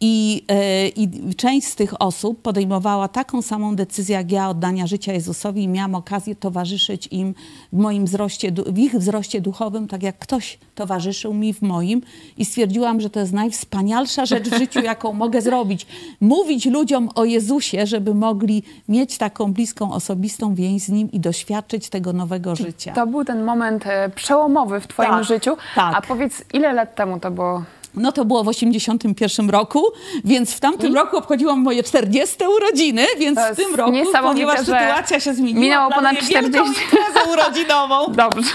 I, 0.06 0.44
e, 0.49 0.88
I, 0.88 1.34
część 1.34 1.66
z 1.66 1.76
tych 1.76 2.02
osób 2.02 2.42
podejmowała 2.42 3.08
taką 3.08 3.42
samą 3.42 3.76
decyzję 3.76 4.16
jak 4.16 4.32
ja 4.32 4.49
oddania 4.49 4.87
życia 4.87 5.12
Jezusowi 5.12 5.62
i 5.62 5.68
miałam 5.68 5.94
okazję 5.94 6.34
towarzyszyć 6.34 7.08
im 7.11 7.34
w 7.73 7.76
moim 7.76 8.04
wzroście, 8.04 8.52
w 8.66 8.78
ich 8.78 8.94
wzroście 8.94 9.40
duchowym, 9.40 9.88
tak 9.88 10.02
jak 10.02 10.18
ktoś 10.18 10.58
towarzyszył 10.75 11.34
mi 11.34 11.54
w 11.54 11.62
moim 11.62 12.02
i 12.38 12.44
stwierdziłam, 12.44 13.00
że 13.00 13.11
to 13.11 13.20
jest 13.20 13.32
najwspanialsza 13.32 14.26
rzecz 14.26 14.49
w 14.49 14.58
życiu, 14.58 14.80
jaką 14.80 15.12
mogę 15.12 15.42
zrobić. 15.42 15.87
Mówić 16.20 16.66
ludziom 16.66 17.08
o 17.14 17.25
Jezusie, 17.25 17.87
żeby 17.87 18.14
mogli 18.14 18.62
mieć 18.88 19.18
taką 19.18 19.52
bliską, 19.52 19.92
osobistą 19.92 20.54
więź 20.54 20.82
z 20.82 20.88
Nim 20.88 21.12
i 21.12 21.20
doświadczyć 21.20 21.88
tego 21.88 22.12
nowego 22.12 22.56
życia. 22.56 22.92
To 22.92 23.06
był 23.06 23.25
ten 23.25 23.44
moment 23.44 23.87
e, 23.87 24.08
przełomowy 24.08 24.80
w 24.80 24.87
Twoim 24.87 25.11
tak, 25.11 25.25
życiu. 25.25 25.56
Tak. 25.75 25.94
A 25.96 26.02
powiedz, 26.02 26.44
ile 26.52 26.73
lat 26.73 26.94
temu 26.94 27.20
to 27.20 27.30
było? 27.30 27.62
No 27.96 28.12
to 28.12 28.24
było 28.24 28.44
w 28.44 28.48
81 28.48 29.50
roku, 29.50 29.84
więc 30.24 30.54
w 30.54 30.60
tamtym 30.60 30.92
I? 30.92 30.94
roku 30.94 31.16
obchodziłam 31.16 31.58
moje 31.58 31.82
40 31.82 32.36
urodziny, 32.56 33.02
więc 33.18 33.38
w 33.52 33.56
tym 33.56 33.74
roku, 33.74 33.92
ponieważ 34.22 34.60
sytuacja 34.60 35.20
się 35.20 35.34
zmieniła, 35.34 35.60
minęło 35.60 35.90
ponad 35.90 36.16
40 36.16 36.58
imprezę 36.58 37.32
urodzinową. 37.32 38.12
Dobrze. 38.24 38.50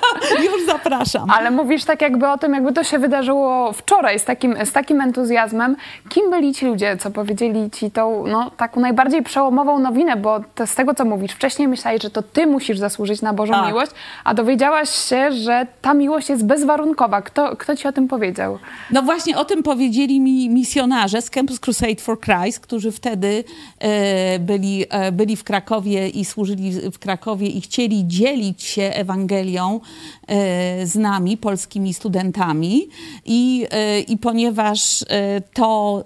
Już 0.52 0.66
zapraszam. 0.66 1.30
Ale 1.30 1.50
mówisz 1.50 1.84
tak 1.84 2.02
jakby 2.02 2.28
o 2.28 2.38
tym, 2.38 2.54
jakby 2.54 2.72
to 2.72 2.84
się 2.84 2.98
wydarzyło 2.98 3.72
wczoraj 3.72 4.18
z 4.18 4.24
takim, 4.24 4.56
z 4.64 4.72
takim 4.72 5.00
entuzjazmem. 5.00 5.76
Kim 6.08 6.30
byli 6.30 6.54
ci 6.54 6.66
ludzie, 6.66 6.96
co 6.96 7.10
powiedzieli 7.10 7.70
ci 7.70 7.90
tą 7.90 8.26
no, 8.26 8.50
taką 8.50 8.80
najbardziej 8.80 9.22
przełomową 9.22 9.78
nowinę, 9.78 10.16
bo 10.16 10.40
to 10.54 10.66
z 10.66 10.74
tego, 10.74 10.94
co 10.94 11.04
mówisz, 11.04 11.32
wcześniej 11.32 11.68
myślałeś, 11.68 12.02
że 12.02 12.10
to 12.10 12.22
ty 12.22 12.46
musisz 12.46 12.78
zasłużyć 12.78 13.22
na 13.22 13.32
Bożą 13.32 13.52
tak. 13.52 13.66
miłość, 13.66 13.92
a 14.24 14.34
dowiedziałaś 14.34 14.90
się, 14.90 15.32
że 15.32 15.66
ta 15.82 15.94
miłość 15.94 16.28
jest 16.28 16.46
bezwarunkowa. 16.46 17.22
Kto, 17.22 17.56
kto 17.56 17.76
ci 17.76 17.88
o 17.88 17.92
tym 17.92 18.08
powiedział? 18.08 18.58
No 18.90 19.02
właśnie 19.02 19.38
o 19.38 19.44
tym 19.44 19.62
powiedzieli 19.62 20.20
mi 20.20 20.50
misjonarze 20.50 21.22
z 21.22 21.30
Campus 21.30 21.60
Crusade 21.60 21.96
for 21.96 22.20
Christ, 22.20 22.60
którzy 22.60 22.92
wtedy 22.92 23.44
e, 23.78 24.38
byli, 24.38 24.84
e, 24.90 25.12
byli 25.12 25.36
w 25.36 25.44
Krakowie 25.44 26.08
i 26.08 26.24
służyli 26.24 26.72
w 26.92 26.98
Krakowie 26.98 27.48
i 27.48 27.60
chcieli 27.60 28.06
dzielić 28.06 28.62
się 28.62 28.82
Ewangelią 28.82 29.80
e, 30.26 30.86
z 30.86 30.96
nami, 30.96 31.36
polskimi 31.36 31.94
studentami. 31.94 32.88
I, 33.24 33.66
i 34.08 34.16
ponieważ 34.16 35.04
to 35.52 36.04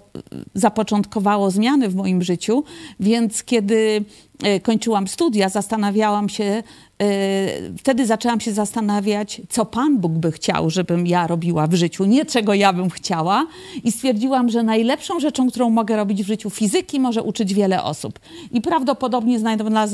zapoczątkowało 0.53 1.51
zmiany 1.51 1.89
w 1.89 1.95
moim 1.95 2.23
życiu, 2.23 2.63
więc 2.99 3.43
kiedy 3.43 4.05
kończyłam 4.63 5.07
studia, 5.07 5.49
zastanawiałam 5.49 6.29
się, 6.29 6.63
Y, 7.03 7.77
wtedy 7.77 8.05
zaczęłam 8.05 8.39
się 8.39 8.53
zastanawiać, 8.53 9.41
co 9.49 9.65
Pan 9.65 9.97
Bóg 9.97 10.11
by 10.11 10.31
chciał, 10.31 10.69
żebym 10.69 11.07
ja 11.07 11.27
robiła 11.27 11.67
w 11.67 11.73
życiu, 11.73 12.05
nie 12.05 12.25
czego 12.25 12.53
ja 12.53 12.73
bym 12.73 12.89
chciała. 12.89 13.47
I 13.83 13.91
stwierdziłam, 13.91 14.49
że 14.49 14.63
najlepszą 14.63 15.19
rzeczą, 15.19 15.49
którą 15.49 15.69
mogę 15.69 15.95
robić 15.95 16.23
w 16.23 16.27
życiu 16.27 16.49
fizyki, 16.49 16.99
może 16.99 17.23
uczyć 17.23 17.53
wiele 17.53 17.83
osób. 17.83 18.19
I 18.51 18.61
prawdopodobnie 18.61 19.39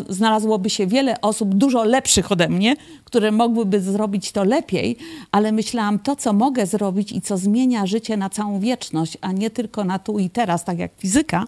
znalazłoby 0.10 0.70
się 0.70 0.88
wiele 0.88 1.22
osób 1.22 1.56
dużo 1.56 1.84
lepszych 1.84 2.32
ode 2.32 2.50
mnie, 2.50 2.75
które 3.03 3.32
mogłyby 3.32 3.82
zrobić 3.82 4.32
to 4.32 4.44
lepiej, 4.44 4.98
ale 5.32 5.51
myślałam, 5.51 6.00
to 6.00 6.15
co 6.15 6.34
mogę 6.34 6.65
zrobić 6.65 7.12
i 7.12 7.22
co 7.22 7.38
zmienia 7.38 7.86
życie 7.86 8.18
na 8.18 8.29
całą 8.29 8.60
wieczność, 8.60 9.18
a 9.22 9.32
nie 9.32 9.50
tylko 9.50 9.84
na 9.84 10.00
tu 10.00 10.20
i 10.20 10.29
teraz, 10.29 10.63
tak 10.63 10.79
jak 10.79 10.91
fizyka, 10.98 11.46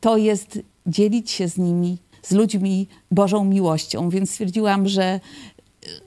to 0.00 0.16
jest 0.16 0.58
dzielić 0.86 1.30
się 1.30 1.48
z 1.48 1.58
nimi 1.58 1.98
z 2.22 2.32
ludźmi 2.32 2.88
Bożą 3.10 3.44
miłością, 3.44 4.10
więc 4.10 4.30
stwierdziłam, 4.30 4.88
że 4.88 5.20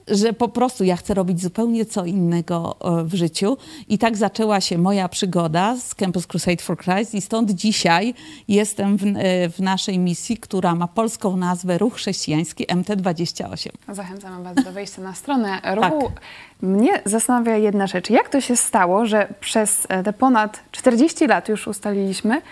że 0.08 0.32
po 0.32 0.48
prostu 0.48 0.84
ja 0.84 0.96
chcę 0.96 1.14
robić 1.14 1.42
zupełnie 1.42 1.86
co 1.86 2.04
innego 2.04 2.76
e, 3.00 3.04
w 3.04 3.14
życiu. 3.14 3.56
I 3.88 3.98
tak 3.98 4.16
zaczęła 4.16 4.60
się 4.60 4.78
moja 4.78 5.08
przygoda 5.08 5.76
z 5.76 5.94
Campus 5.94 6.26
Crusade 6.26 6.62
for 6.62 6.78
Christ 6.78 7.14
i 7.14 7.20
stąd 7.20 7.50
dzisiaj 7.50 8.14
jestem 8.48 8.96
w, 8.96 9.04
e, 9.04 9.48
w 9.48 9.60
naszej 9.60 9.98
misji, 9.98 10.36
która 10.36 10.74
ma 10.74 10.88
polską 10.88 11.36
nazwę 11.36 11.78
Ruch 11.78 11.94
Chrześcijański 11.94 12.66
MT28. 12.66 13.68
Zachęcam 13.88 14.42
Was 14.42 14.54
do 14.64 14.72
wejścia 14.72 15.02
na 15.02 15.14
stronę 15.14 15.60
ruchu. 15.74 16.02
Tak. 16.02 16.20
Mnie 16.62 17.02
zastanawia 17.04 17.56
jedna 17.56 17.86
rzecz. 17.86 18.10
Jak 18.10 18.28
to 18.28 18.40
się 18.40 18.56
stało, 18.56 19.06
że 19.06 19.34
przez 19.40 19.86
e, 19.88 20.02
te 20.02 20.12
ponad 20.12 20.60
40 20.72 21.26
lat 21.26 21.48
już 21.48 21.66
ustaliliśmy, 21.66 22.42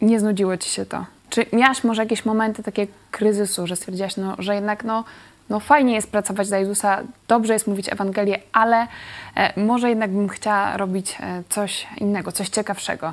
nie 0.00 0.20
znudziło 0.20 0.56
Ci 0.56 0.70
się 0.70 0.86
to? 0.86 1.15
Czy 1.36 1.46
miałaś 1.52 1.84
może 1.84 2.02
jakieś 2.02 2.24
momenty 2.24 2.62
takiego 2.62 2.92
kryzysu, 3.10 3.66
że 3.66 3.76
stwierdziłaś, 3.76 4.16
no, 4.16 4.36
że 4.38 4.54
jednak 4.54 4.84
no, 4.84 5.04
no 5.48 5.60
fajnie 5.60 5.94
jest 5.94 6.10
pracować 6.10 6.48
dla 6.48 6.58
Jezusa, 6.58 7.02
dobrze 7.28 7.52
jest 7.52 7.66
mówić 7.66 7.92
Ewangelię, 7.92 8.38
ale 8.52 8.86
e, 9.34 9.60
może 9.60 9.88
jednak 9.88 10.10
bym 10.10 10.28
chciała 10.28 10.76
robić 10.76 11.16
e, 11.20 11.42
coś 11.48 11.86
innego, 11.96 12.32
coś 12.32 12.48
ciekawszego? 12.48 13.12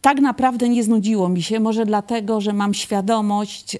Tak 0.00 0.20
naprawdę 0.20 0.68
nie 0.68 0.84
znudziło 0.84 1.28
mi 1.28 1.42
się, 1.42 1.60
może 1.60 1.86
dlatego, 1.86 2.40
że 2.40 2.52
mam 2.52 2.74
świadomość 2.74 3.76
e, 3.76 3.78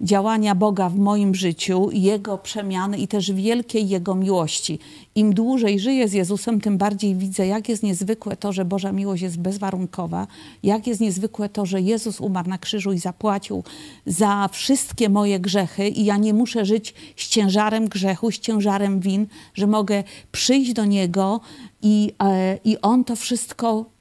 działania 0.00 0.54
Boga 0.54 0.88
w 0.88 0.96
moim 0.96 1.34
życiu, 1.34 1.88
Jego 1.92 2.38
przemiany 2.38 2.98
i 2.98 3.08
też 3.08 3.32
wielkiej 3.32 3.88
Jego 3.88 4.14
miłości. 4.14 4.78
Im 5.14 5.34
dłużej 5.34 5.80
żyję 5.80 6.08
z 6.08 6.12
Jezusem, 6.12 6.60
tym 6.60 6.78
bardziej 6.78 7.14
widzę, 7.14 7.46
jak 7.46 7.68
jest 7.68 7.82
niezwykłe 7.82 8.36
to, 8.36 8.52
że 8.52 8.64
Boża 8.64 8.92
miłość 8.92 9.22
jest 9.22 9.38
bezwarunkowa, 9.38 10.26
jak 10.62 10.86
jest 10.86 11.00
niezwykłe 11.00 11.48
to, 11.48 11.66
że 11.66 11.80
Jezus 11.80 12.20
umarł 12.20 12.48
na 12.48 12.58
krzyżu 12.58 12.92
i 12.92 12.98
zapłacił 12.98 13.64
za 14.06 14.48
wszystkie 14.52 15.08
moje 15.08 15.40
grzechy 15.40 15.88
i 15.88 16.04
ja 16.04 16.16
nie 16.16 16.34
muszę 16.34 16.64
żyć 16.64 16.94
z 17.16 17.28
ciężarem 17.28 17.88
grzechu, 17.88 18.30
z 18.30 18.38
ciężarem 18.38 19.00
win, 19.00 19.26
że 19.54 19.66
mogę 19.66 20.04
przyjść 20.32 20.72
do 20.72 20.84
Niego 20.84 21.40
i, 21.82 22.12
e, 22.22 22.58
i 22.64 22.80
On 22.80 23.04
to 23.04 23.16
wszystko 23.16 23.97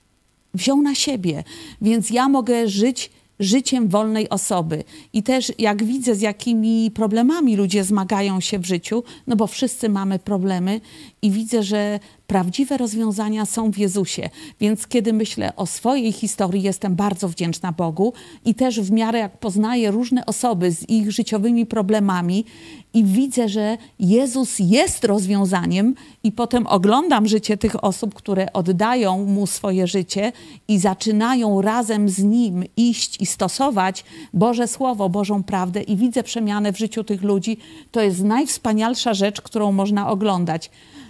wziął 0.53 0.81
na 0.81 0.95
siebie, 0.95 1.43
więc 1.81 2.09
ja 2.09 2.29
mogę 2.29 2.67
żyć 2.67 3.11
życiem 3.39 3.87
wolnej 3.87 4.29
osoby. 4.29 4.83
I 5.13 5.23
też 5.23 5.51
jak 5.59 5.83
widzę, 5.83 6.15
z 6.15 6.21
jakimi 6.21 6.91
problemami 6.91 7.55
ludzie 7.55 7.83
zmagają 7.83 8.39
się 8.39 8.59
w 8.59 8.65
życiu, 8.65 9.03
no 9.27 9.35
bo 9.35 9.47
wszyscy 9.47 9.89
mamy 9.89 10.19
problemy 10.19 10.81
i 11.21 11.31
widzę, 11.31 11.63
że 11.63 11.99
prawdziwe 12.27 12.77
rozwiązania 12.77 13.45
są 13.45 13.71
w 13.71 13.77
Jezusie. 13.77 14.29
Więc 14.59 14.87
kiedy 14.87 15.13
myślę 15.13 15.55
o 15.55 15.65
swojej 15.65 16.11
historii, 16.11 16.61
jestem 16.61 16.95
bardzo 16.95 17.29
wdzięczna 17.29 17.71
Bogu 17.71 18.13
i 18.45 18.55
też 18.55 18.81
w 18.81 18.91
miarę 18.91 19.19
jak 19.19 19.37
poznaję 19.37 19.91
różne 19.91 20.25
osoby 20.25 20.71
z 20.71 20.89
ich 20.89 21.11
życiowymi 21.11 21.65
problemami 21.65 22.45
i 22.93 23.03
widzę, 23.03 23.49
że 23.49 23.77
Jezus 23.99 24.55
jest 24.59 25.03
rozwiązaniem 25.03 25.95
i 26.23 26.31
potem 26.31 26.67
oglądam 26.67 27.27
życie 27.27 27.57
tych 27.57 27.83
osób, 27.83 28.13
które 28.13 28.53
oddają 28.53 29.25
Mu 29.25 29.47
swoje 29.47 29.87
życie 29.87 30.31
i 30.67 30.79
zaczynają 30.79 31.61
razem 31.61 32.09
z 32.09 32.23
Nim 32.23 32.63
iść 32.77 33.21
i 33.21 33.25
stosować 33.25 34.05
Boże 34.33 34.67
Słowo, 34.67 35.09
Bożą 35.09 35.43
prawdę 35.43 35.81
i 35.81 35.95
widzę 35.95 36.23
przemianę 36.23 36.73
w 36.73 36.77
życiu 36.77 37.03
tych 37.03 37.23
ludzi, 37.23 37.57
to 37.91 38.01
jest 38.01 38.23
najwspanialsza 38.23 39.13
rzecz, 39.13 39.41
którą 39.41 39.71
można 39.71 40.09
oglądać. 40.09 40.69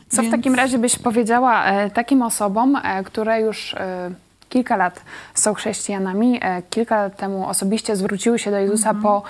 Co 0.09 0.21
Więc... 0.21 0.33
w 0.33 0.37
takim 0.37 0.55
razie 0.55 0.77
byś 0.77 0.99
powiedziała 0.99 1.65
e, 1.65 1.89
takim 1.89 2.21
osobom, 2.21 2.75
e, 2.75 3.03
które 3.03 3.41
już 3.41 3.73
e, 3.73 4.11
kilka 4.49 4.75
lat 4.75 5.01
są 5.33 5.53
chrześcijanami, 5.53 6.39
kilka 6.69 6.95
lat 6.95 7.17
temu 7.17 7.47
osobiście 7.47 7.95
zwróciły 7.95 8.39
się 8.39 8.51
do 8.51 8.57
Jezusa 8.57 8.89
mhm. 8.89 9.03
po 9.03 9.23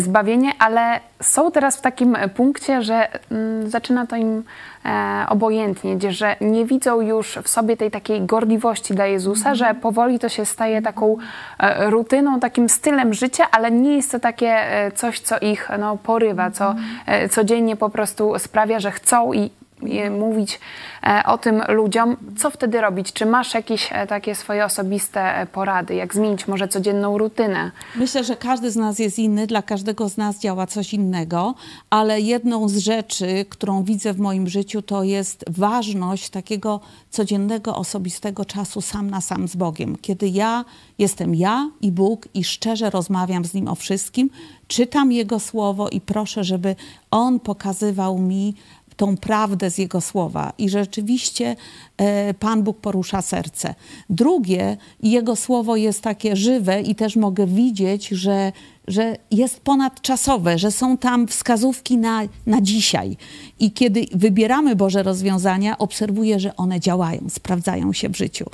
zbawienie, 0.00 0.52
ale 0.58 1.00
są 1.22 1.50
teraz 1.50 1.76
w 1.76 1.80
takim 1.80 2.16
punkcie, 2.34 2.82
że 2.82 3.08
mm, 3.30 3.70
zaczyna 3.70 4.06
to 4.06 4.16
im 4.16 4.44
obojętnieć, 5.28 6.02
że 6.02 6.36
nie 6.40 6.64
widzą 6.64 7.00
już 7.00 7.38
w 7.42 7.48
sobie 7.48 7.76
tej 7.76 7.90
takiej 7.90 8.22
gorliwości 8.22 8.94
dla 8.94 9.06
Jezusa, 9.06 9.50
mhm. 9.50 9.56
że 9.56 9.80
powoli 9.80 10.18
to 10.18 10.28
się 10.28 10.44
staje 10.44 10.82
taką 10.82 11.16
rutyną, 11.78 12.40
takim 12.40 12.68
stylem 12.68 13.14
życia, 13.14 13.44
ale 13.50 13.70
nie 13.70 13.96
jest 13.96 14.12
to 14.12 14.20
takie 14.20 14.64
coś, 14.94 15.20
co 15.20 15.38
ich 15.38 15.68
no, 15.78 15.96
porywa, 15.96 16.50
co 16.50 16.70
mhm. 16.70 17.28
codziennie 17.28 17.76
po 17.76 17.90
prostu 17.90 18.38
sprawia, 18.38 18.80
że 18.80 18.90
chcą 18.90 19.32
i 19.32 19.50
mówić 20.10 20.60
e, 21.02 21.22
o 21.26 21.38
tym 21.38 21.62
ludziom, 21.68 22.16
co 22.38 22.50
wtedy 22.50 22.80
robić? 22.80 23.12
Czy 23.12 23.26
masz 23.26 23.54
jakieś 23.54 23.88
e, 23.92 24.06
takie 24.06 24.34
swoje 24.34 24.64
osobiste 24.64 25.36
e, 25.36 25.46
porady, 25.46 25.94
jak 25.94 26.14
zmienić 26.14 26.48
może 26.48 26.68
codzienną 26.68 27.18
rutynę? 27.18 27.70
Myślę, 27.96 28.24
że 28.24 28.36
każdy 28.36 28.70
z 28.70 28.76
nas 28.76 28.98
jest 28.98 29.18
inny, 29.18 29.46
dla 29.46 29.62
każdego 29.62 30.08
z 30.08 30.16
nas 30.16 30.40
działa 30.40 30.66
coś 30.66 30.94
innego, 30.94 31.54
ale 31.90 32.20
jedną 32.20 32.68
z 32.68 32.76
rzeczy, 32.76 33.44
którą 33.48 33.82
widzę 33.84 34.12
w 34.12 34.20
moim 34.20 34.48
życiu, 34.48 34.82
to 34.82 35.02
jest 35.02 35.44
ważność 35.48 36.30
takiego 36.30 36.80
codziennego, 37.10 37.76
osobistego 37.76 38.44
czasu 38.44 38.80
sam 38.80 39.10
na 39.10 39.20
sam 39.20 39.48
z 39.48 39.56
Bogiem. 39.56 39.96
Kiedy 40.02 40.28
ja 40.28 40.64
jestem 40.98 41.34
ja 41.34 41.70
i 41.80 41.92
Bóg 41.92 42.28
i 42.34 42.44
szczerze 42.44 42.90
rozmawiam 42.90 43.44
z 43.44 43.54
Nim 43.54 43.68
o 43.68 43.74
wszystkim, 43.74 44.30
czytam 44.68 45.12
Jego 45.12 45.40
słowo 45.40 45.88
i 45.88 46.00
proszę, 46.00 46.44
żeby 46.44 46.76
On 47.10 47.40
pokazywał 47.40 48.18
mi, 48.18 48.54
tą 48.96 49.16
prawdę 49.16 49.70
z 49.70 49.78
Jego 49.78 50.00
słowa 50.00 50.52
i 50.58 50.68
rzeczywiście 50.68 51.56
e, 51.96 52.34
Pan 52.34 52.62
Bóg 52.62 52.80
porusza 52.80 53.22
serce. 53.22 53.74
Drugie, 54.10 54.76
Jego 55.02 55.36
słowo 55.36 55.76
jest 55.76 56.02
takie 56.02 56.36
żywe 56.36 56.82
i 56.82 56.94
też 56.94 57.16
mogę 57.16 57.46
widzieć, 57.46 58.08
że, 58.08 58.52
że 58.88 59.16
jest 59.30 59.60
ponadczasowe, 59.60 60.58
że 60.58 60.70
są 60.70 60.96
tam 60.96 61.26
wskazówki 61.26 61.98
na, 61.98 62.22
na 62.46 62.60
dzisiaj. 62.60 63.16
I 63.60 63.72
kiedy 63.72 64.06
wybieramy 64.12 64.76
Boże 64.76 65.02
rozwiązania, 65.02 65.78
obserwuję, 65.78 66.40
że 66.40 66.56
one 66.56 66.80
działają, 66.80 67.20
sprawdzają 67.28 67.92
się 67.92 68.08
w 68.08 68.16
życiu. 68.16 68.44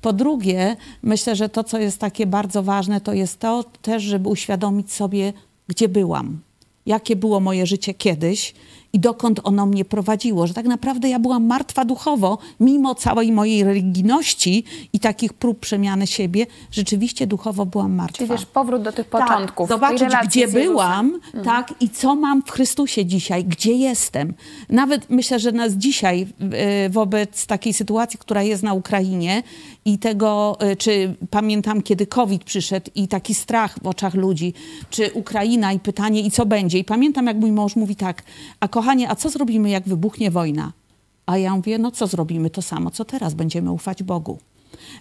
Po 0.00 0.12
drugie, 0.12 0.76
myślę, 1.02 1.36
że 1.36 1.48
to, 1.48 1.64
co 1.64 1.78
jest 1.78 1.98
takie 1.98 2.26
bardzo 2.26 2.62
ważne, 2.62 3.00
to 3.00 3.12
jest 3.12 3.38
to 3.38 3.64
też, 3.82 4.02
żeby 4.02 4.28
uświadomić 4.28 4.92
sobie, 4.92 5.32
gdzie 5.68 5.88
byłam, 5.88 6.40
jakie 6.86 7.16
było 7.16 7.40
moje 7.40 7.66
życie 7.66 7.94
kiedyś 7.94 8.54
i 8.92 9.00
dokąd 9.00 9.40
ono 9.44 9.66
mnie 9.66 9.84
prowadziło, 9.84 10.46
że 10.46 10.54
tak 10.54 10.66
naprawdę 10.66 11.08
ja 11.08 11.18
byłam 11.18 11.46
martwa 11.46 11.84
duchowo, 11.84 12.38
mimo 12.60 12.94
całej 12.94 13.32
mojej 13.32 13.64
religijności 13.64 14.64
i 14.92 15.00
takich 15.00 15.32
prób 15.32 15.60
przemiany 15.60 16.06
siebie, 16.06 16.46
rzeczywiście 16.70 17.26
duchowo 17.26 17.66
byłam 17.66 17.94
martwa. 17.94 18.18
Czyli 18.18 18.30
wiesz, 18.30 18.46
powrót 18.46 18.82
do 18.82 18.92
tych 18.92 19.06
początków. 19.06 19.68
Tak, 19.68 19.78
zobaczyć, 19.78 20.08
gdzie 20.28 20.48
byłam, 20.48 21.20
Mhm. 21.26 21.44
tak, 21.44 21.74
i 21.80 21.88
co 21.90 22.16
mam 22.16 22.42
w 22.42 22.50
Chrystusie 22.50 23.06
dzisiaj, 23.06 23.44
gdzie 23.44 23.72
jestem. 23.72 24.34
Nawet 24.68 25.10
myślę, 25.10 25.38
że 25.38 25.52
nas 25.52 25.72
dzisiaj 25.72 26.26
e, 26.52 26.88
wobec 26.90 27.46
takiej 27.46 27.72
sytuacji, 27.72 28.18
która 28.18 28.42
jest 28.42 28.62
na 28.62 28.74
Ukrainie 28.74 29.42
i 29.84 29.98
tego, 29.98 30.56
e, 30.60 30.76
czy 30.76 31.14
pamiętam, 31.30 31.82
kiedy 31.82 32.06
COVID 32.06 32.44
przyszedł 32.44 32.90
i 32.94 33.08
taki 33.08 33.34
strach 33.34 33.78
w 33.82 33.86
oczach 33.86 34.14
ludzi, 34.14 34.54
czy 34.90 35.10
Ukraina 35.14 35.72
i 35.72 35.78
pytanie, 35.78 36.20
i 36.20 36.30
co 36.30 36.46
będzie. 36.46 36.78
I 36.78 36.84
pamiętam, 36.84 37.26
jak 37.26 37.36
mój 37.36 37.52
mąż 37.52 37.76
mówi 37.76 37.96
tak, 37.96 38.22
a 38.60 38.68
kochanie, 38.80 39.10
a 39.10 39.16
co 39.16 39.30
zrobimy, 39.30 39.70
jak 39.70 39.84
wybuchnie 39.84 40.30
wojna? 40.30 40.72
A 41.26 41.38
ja 41.38 41.56
mówię, 41.56 41.78
no 41.78 41.90
co 41.90 42.06
zrobimy? 42.06 42.50
To 42.50 42.62
samo, 42.62 42.90
co 42.90 43.04
teraz, 43.04 43.34
będziemy 43.34 43.72
ufać 43.72 44.02
Bogu 44.02 44.38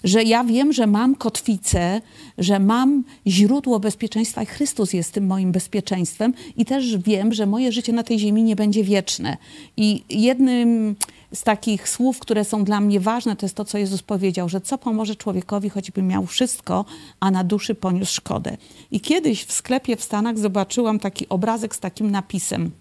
że 0.04 0.24
ja 0.24 0.44
wiem, 0.44 0.74
że 0.74 0.88
mam 0.88 1.16
kotwicę, 1.16 2.02
że 2.38 2.60
mam 2.60 3.04
źródło 3.28 3.80
bezpieczeństwa 3.80 4.44
i 4.44 4.46
Chrystus 4.46 4.94
jest 4.94 5.14
tym 5.14 5.26
moim 5.26 5.52
bezpieczeństwem 5.52 6.34
i 6.58 6.66
też 6.66 6.98
wiem, 6.98 7.34
że 7.34 7.46
moje 7.46 7.72
życie 7.72 7.94
na 7.94 8.04
tej 8.04 8.20
ziemi 8.20 8.44
nie 8.44 8.56
będzie 8.56 8.84
wieczne. 8.84 9.38
I 9.78 10.04
jednym 10.10 10.96
z 11.34 11.44
takich 11.44 11.90
słów, 11.90 12.20
które 12.20 12.46
są 12.46 12.64
dla 12.64 12.82
mnie 12.82 13.00
ważne, 13.00 13.36
to 13.36 13.46
jest 13.46 13.56
to, 13.56 13.66
co 13.66 13.78
Jezus 13.78 14.02
powiedział, 14.02 14.50
że 14.50 14.62
co 14.62 14.78
pomoże 14.78 15.16
człowiekowi, 15.16 15.70
choćby 15.70 16.02
miał 16.02 16.26
wszystko, 16.26 16.86
a 17.20 17.32
na 17.32 17.44
duszy 17.44 17.76
poniósł 17.76 18.14
szkodę. 18.14 18.58
I 18.92 19.00
kiedyś 19.00 19.44
w 19.44 19.52
sklepie 19.52 19.96
w 19.96 20.04
Stanach 20.04 20.40
zobaczyłam 20.40 21.00
taki 21.00 21.30
obrazek 21.30 21.76
z 21.76 21.80
takim 21.80 22.12
napisem. 22.12 22.72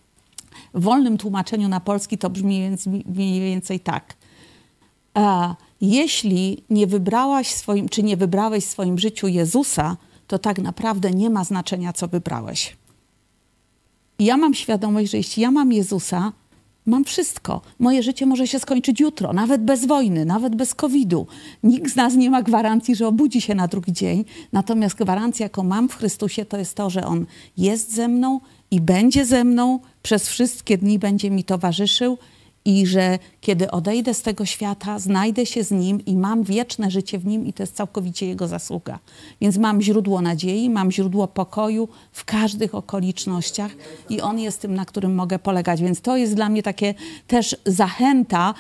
W 0.75 0.83
wolnym 0.83 1.19
tłumaczeniu 1.19 1.69
na 1.69 1.81
polski 1.81 2.19
to 2.19 2.31
brzmi 2.31 2.71
mniej 3.07 3.41
więcej 3.41 3.81
tak. 3.81 4.17
A 5.15 5.55
jeśli 5.81 6.65
nie 6.71 6.87
wybrałaś 6.87 7.49
swoim, 7.49 7.89
czy 7.89 8.03
nie 8.03 8.17
wybrałeś 8.17 8.65
w 8.65 8.69
swoim 8.69 8.99
życiu 8.99 9.29
Jezusa, 9.29 9.97
to 10.27 10.39
tak 10.39 10.59
naprawdę 10.59 11.11
nie 11.11 11.31
ma 11.31 11.45
znaczenia, 11.45 11.93
co 11.93 12.09
wybrałeś. 12.09 12.77
Ja 14.19 14.37
mam 14.37 14.55
świadomość, 14.55 15.11
że 15.11 15.17
jeśli 15.17 15.43
ja 15.43 15.51
mam 15.51 15.73
Jezusa, 15.73 16.33
mam 16.87 17.05
wszystko. 17.05 17.61
Moje 17.79 18.03
życie 18.03 18.27
może 18.27 18.47
się 18.47 18.59
skończyć 18.59 19.01
jutro, 19.01 19.33
nawet 19.33 19.65
bez 19.65 19.87
wojny, 19.87 20.25
nawet 20.25 20.57
bez 20.57 20.75
COVID-u. 20.75 21.27
Nikt 21.63 21.93
z 21.93 21.97
nas 21.97 22.15
nie 22.15 22.31
ma 22.31 22.43
gwarancji, 22.43 22.97
że 22.97 23.09
obudzi 23.09 23.41
się 23.41 23.55
na 23.55 23.69
drugi 23.69 23.93
dzień. 23.93 24.25
Natomiast 24.53 24.97
gwarancja, 24.97 25.45
jaką 25.45 25.63
mam 25.63 25.89
w 25.89 25.95
Chrystusie, 25.95 26.45
to 26.45 26.59
jest 26.59 26.75
to, 26.75 26.91
że 26.91 27.07
On 27.07 27.27
jest 27.57 27.95
ze 27.95 28.09
mną 28.09 28.41
i 28.71 28.81
będzie 28.81 29.25
ze 29.25 29.45
mną, 29.45 29.81
przez 30.03 30.29
wszystkie 30.29 30.79
dni 30.79 30.99
będzie 30.99 31.31
mi 31.31 31.45
towarzyszył 31.45 32.19
i 32.65 32.87
że 32.87 33.19
kiedy 33.41 33.71
odejdę 33.71 34.15
z 34.15 34.23
tego 34.23 34.45
świata, 34.45 34.99
znajdę 34.99 35.47
się 35.47 35.65
z 35.65 35.71
Nim 35.71 36.05
i 36.07 36.17
mam 36.17 36.43
wieczne 36.43 36.91
życie 36.91 37.19
w 37.19 37.27
Nim 37.27 37.47
i 37.47 37.53
to 37.53 37.63
jest 37.63 37.77
całkowicie 37.77 38.27
Jego 38.27 38.49
zasługa. 38.49 38.99
Więc 39.41 39.57
mam 39.57 39.83
źródło 39.83 40.21
nadziei, 40.21 40.71
mam 40.71 40.93
źródło 40.93 41.29
pokoju 41.29 41.89
w 42.13 42.25
każdych 42.25 42.75
okolicznościach 42.75 43.71
i 44.11 44.21
On 44.21 44.39
jest 44.39 44.61
tym, 44.61 44.75
na 44.75 44.85
którym 44.85 45.15
mogę 45.15 45.39
polegać. 45.39 45.81
Więc 45.83 46.01
to 46.01 46.17
jest 46.17 46.35
dla 46.35 46.49
mnie 46.49 46.63
takie 46.63 46.95
też 47.27 47.57
zachęta 47.67 48.55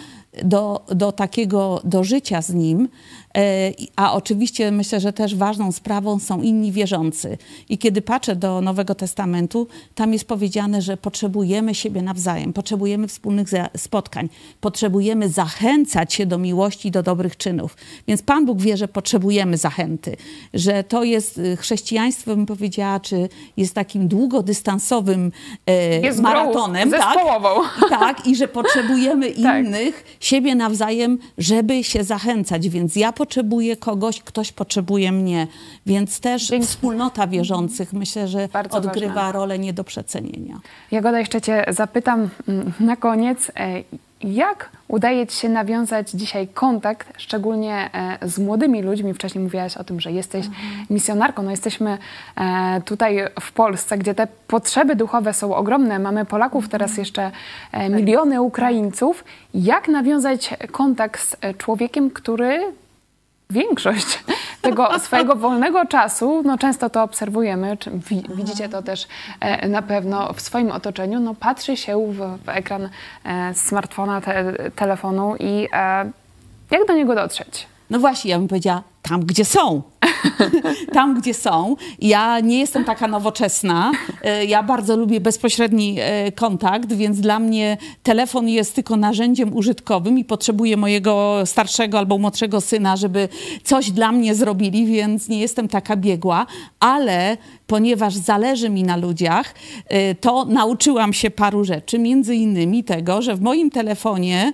do, 0.45 0.85
do 0.88 1.12
takiego, 1.12 1.81
do 1.85 2.05
życia 2.05 2.43
z 2.43 2.55
Nim. 2.55 2.88
E, 3.35 3.70
i- 3.70 3.88
A 3.97 4.12
oczywiście 4.12 4.70
myślę, 4.70 5.00
że 5.00 5.12
też 5.12 5.35
ważną 5.35 5.73
sprawą 5.73 6.18
są 6.18 6.42
inni 6.42 6.73
wierzący. 6.73 7.38
I 7.68 7.78
kiedy 7.78 8.02
patrzę 8.02 8.37
do 8.37 8.61
Nowego 8.61 8.94
Testamentu, 8.94 9.66
tam 9.94 10.12
jest 10.12 10.25
powiedziane, 10.25 10.82
że 10.82 10.97
potrzebujemy 10.97 11.75
siebie 11.75 12.02
nawzajem, 12.02 12.52
potrzebujemy 12.52 13.08
wspólnych 13.08 13.49
spotkań, 13.76 14.28
potrzebujemy 14.61 15.28
zachęcać 15.28 16.14
się 16.14 16.26
do 16.26 16.38
miłości 16.38 16.88
i 16.88 16.90
do 16.90 17.02
dobrych 17.02 17.37
czynów. 17.37 17.76
Więc 18.08 18.23
Pan 18.23 18.47
Bóg 18.47 18.61
wie, 18.62 18.76
że 18.76 18.88
potrzebujemy 18.88 19.56
zachęty, 19.56 20.16
że 20.54 20.85
to 20.85 21.04
jest 21.04 21.38
y, 21.38 21.56
chrześcijaństwo, 21.56 22.37
bym 22.37 22.47
powiedziała, 22.47 23.00
czy 23.00 23.28
jest 23.56 23.75
takim 23.75 24.08
długodystansowym 24.08 25.32
e, 25.66 26.00
Jest 26.00 26.20
maratonem. 26.20 26.90
Tak, 26.90 27.16
tak, 27.90 28.26
i 28.26 28.37
że 28.37 28.49
potrzebujemy 28.49 29.30
Tak. 29.42 29.64
innych, 29.64 30.16
siebie 30.20 30.54
nawzajem, 30.54 31.18
żeby 31.38 31.85
się 31.85 32.04
zachęcać. 32.04 32.68
Więc 32.68 32.97
ja 32.97 33.12
potrzebuję 33.19 33.77
kogoś, 33.77 34.23
ktoś 34.23 34.52
potrzebuje 34.52 35.13
mnie. 35.13 35.47
Więc 35.87 36.21
też 36.21 36.52
wspólnota 36.63 37.26
wierzących 37.26 37.93
myślę, 37.93 38.28
że 38.28 38.49
Bardzo 38.52 38.78
odgrywa 38.78 39.15
ważne. 39.15 39.33
rolę 39.33 39.59
nie 39.59 39.73
do 39.73 39.85
przecenienia. 39.85 40.61
Jagoda, 40.91 41.19
jeszcze 41.19 41.41
Cię 41.41 41.65
zapytam 41.69 42.28
mm, 42.49 42.73
na 42.81 42.97
koniec, 42.97 43.52
e, 43.57 43.83
jak 44.25 44.71
udaje 44.89 45.26
Ci 45.26 45.37
się 45.37 45.49
nawiązać 45.49 46.11
dzisiaj 46.11 46.49
kontakt, 46.49 47.13
szczególnie 47.17 47.91
e, 47.93 48.28
z 48.28 48.39
młodymi 48.39 48.83
ludźmi? 48.83 49.15
Wcześniej 49.15 49.45
mówiłaś 49.45 49.76
o 49.76 49.85
tym, 49.85 50.00
że 50.00 50.13
jesteś 50.13 50.47
misjonarką. 50.91 51.43
No 51.43 51.50
jesteśmy 51.50 51.99
e, 52.37 52.81
tutaj 52.85 53.19
w 53.41 53.52
Polsce, 53.52 53.99
gdzie 53.99 54.15
te 54.15 54.26
potrzeby 54.47 54.97
duchowe 54.97 55.33
są 55.33 55.54
ogromne. 55.54 55.99
Mamy 55.99 56.25
Polaków, 56.25 56.69
teraz 56.69 56.97
jeszcze 56.97 57.31
e, 57.73 57.91
miliony 57.91 58.43
Ukraińców. 58.43 59.25
Jak 59.54 59.89
nawiązać 59.89 60.54
kontakt 60.73 61.21
z 61.21 61.57
człowiekiem, 61.57 62.11
który 62.11 62.73
większość 63.50 64.06
tego 64.63 64.99
swojego 64.99 65.37
wolnego 65.37 65.87
czasu, 65.87 66.43
no 66.45 66.58
często 66.58 66.91
to 66.91 67.02
obserwujemy, 67.02 67.76
wi- 67.93 68.23
widzicie 68.34 68.69
to 68.69 68.82
też 68.82 69.06
e, 69.41 69.69
na 69.69 69.82
pewno 69.82 70.32
w 70.32 70.41
swoim 70.41 70.71
otoczeniu, 70.71 71.21
no 71.21 71.34
patrzy 71.34 71.76
się 71.76 72.13
w, 72.13 72.45
w 72.45 72.49
ekran 72.49 72.89
e, 73.25 73.54
smartfona, 73.54 74.21
te, 74.21 74.54
telefonu 74.76 75.37
i 75.41 75.69
e, 75.73 76.11
jak 76.71 76.87
do 76.89 76.95
niego 76.95 77.15
dotrzeć? 77.15 77.67
No 77.91 77.99
właśnie, 77.99 78.30
ja 78.30 78.39
bym 78.39 78.49
powiedziała, 78.49 78.82
tam 79.02 79.21
gdzie 79.21 79.45
są. 79.45 79.82
tam 80.95 81.21
gdzie 81.21 81.34
są. 81.34 81.76
Ja 82.00 82.41
nie 82.41 82.58
jestem 82.58 82.84
taka 82.84 83.08
nowoczesna. 83.08 83.93
E, 84.25 84.45
Ja 84.45 84.63
bardzo 84.63 84.97
lubię 84.97 85.21
bezpośredni 85.21 85.97
e, 86.00 86.32
kontakt, 86.32 86.93
więc 86.93 87.21
dla 87.21 87.39
mnie 87.39 87.76
telefon 88.02 88.49
jest 88.49 88.75
tylko 88.75 88.97
narzędziem 88.97 89.56
użytkowym 89.56 90.19
i 90.19 90.25
potrzebuję 90.25 90.76
mojego 90.76 91.43
starszego 91.45 91.99
albo 91.99 92.19
młodszego 92.19 92.61
syna, 92.61 92.97
żeby 92.97 93.28
coś 93.65 93.91
dla 93.91 94.13
mnie 94.13 94.34
zrobili, 94.34 94.87
więc 94.87 95.28
nie 95.28 95.41
jestem 95.41 95.69
taka 95.69 95.97
biegła, 95.97 96.47
ale 96.80 97.37
ponieważ 97.67 98.15
zależy 98.15 98.71
mi 98.71 98.82
na 98.82 98.97
ludziach, 98.97 99.54
e, 99.87 100.15
to 100.15 100.45
nauczyłam 100.45 101.13
się 101.13 101.30
paru 101.30 101.65
rzeczy, 101.65 101.99
między 101.99 102.34
innymi 102.34 102.84
tego, 102.84 103.23
że 103.23 103.37
w 103.37 103.41
moim 103.41 103.71
telefonie 103.71 104.52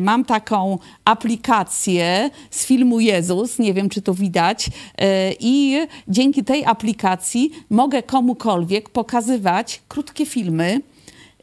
mam 0.00 0.24
taką 0.24 0.78
aplikację 1.04 2.30
z 2.50 2.66
filmu 2.66 3.00
Jezus, 3.00 3.58
nie 3.58 3.74
wiem 3.74 3.88
czy 3.88 4.02
to 4.02 4.14
widać, 4.14 4.61
e, 4.98 5.32
i 5.40 5.78
dzięki 6.08 6.44
tej 6.44 6.64
aplikacji 6.64 7.50
mogę 7.70 8.02
komukolwiek 8.02 8.90
pokazywać 8.90 9.82
krótkie 9.88 10.26
filmy, 10.26 10.80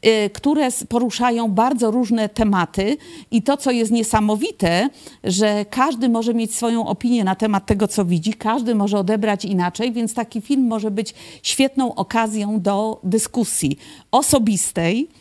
y, 0.05 0.29
które 0.29 0.69
poruszają 0.89 1.47
bardzo 1.47 1.91
różne 1.91 2.29
tematy. 2.29 2.97
I 3.32 3.41
to, 3.41 3.58
co 3.58 3.71
jest 3.71 3.91
niesamowite, 3.91 4.89
że 5.23 5.65
każdy 5.69 6.10
może 6.10 6.34
mieć 6.34 6.55
swoją 6.55 6.88
opinię 6.88 7.23
na 7.23 7.36
temat 7.36 7.65
tego, 7.65 7.88
co 7.88 8.05
widzi, 8.05 8.34
każdy 8.34 8.75
może 8.75 8.99
odebrać 8.99 9.45
inaczej, 9.45 9.91
więc 9.91 10.13
taki 10.13 10.41
film 10.41 10.67
może 10.67 10.91
być 10.91 11.13
świetną 11.43 11.95
okazją 11.95 12.62
do 12.62 12.99
dyskusji 13.03 13.77
osobistej, 14.12 15.08
e, 15.15 15.18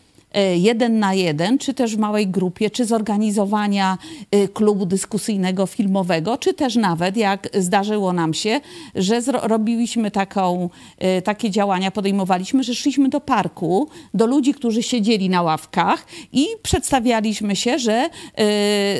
jeden 0.56 0.98
na 0.98 1.14
jeden, 1.14 1.58
czy 1.58 1.74
też 1.74 1.96
w 1.96 1.98
małej 1.98 2.26
grupie, 2.26 2.70
czy 2.70 2.84
zorganizowania 2.84 3.98
e, 4.30 4.48
klubu 4.48 4.86
dyskusyjnego 4.86 5.66
filmowego, 5.66 6.38
czy 6.38 6.54
też 6.54 6.76
nawet, 6.76 7.16
jak 7.16 7.48
zdarzyło 7.54 8.12
nam 8.12 8.34
się, 8.34 8.60
że 8.94 9.20
robiliśmy 9.42 10.10
taką, 10.10 10.70
e, 10.98 11.22
takie 11.22 11.50
działania, 11.50 11.90
podejmowaliśmy, 11.90 12.64
że 12.64 12.74
szliśmy 12.74 13.08
do 13.08 13.20
parku, 13.20 13.88
do 14.14 14.26
ludzi, 14.26 14.54
którzy 14.54 14.82
siedzieli 14.82 15.30
na 15.30 15.42
ławkach 15.42 16.06
i 16.32 16.46
przedstawialiśmy 16.62 17.56
się, 17.56 17.78
że 17.78 17.92
e, 17.92 18.44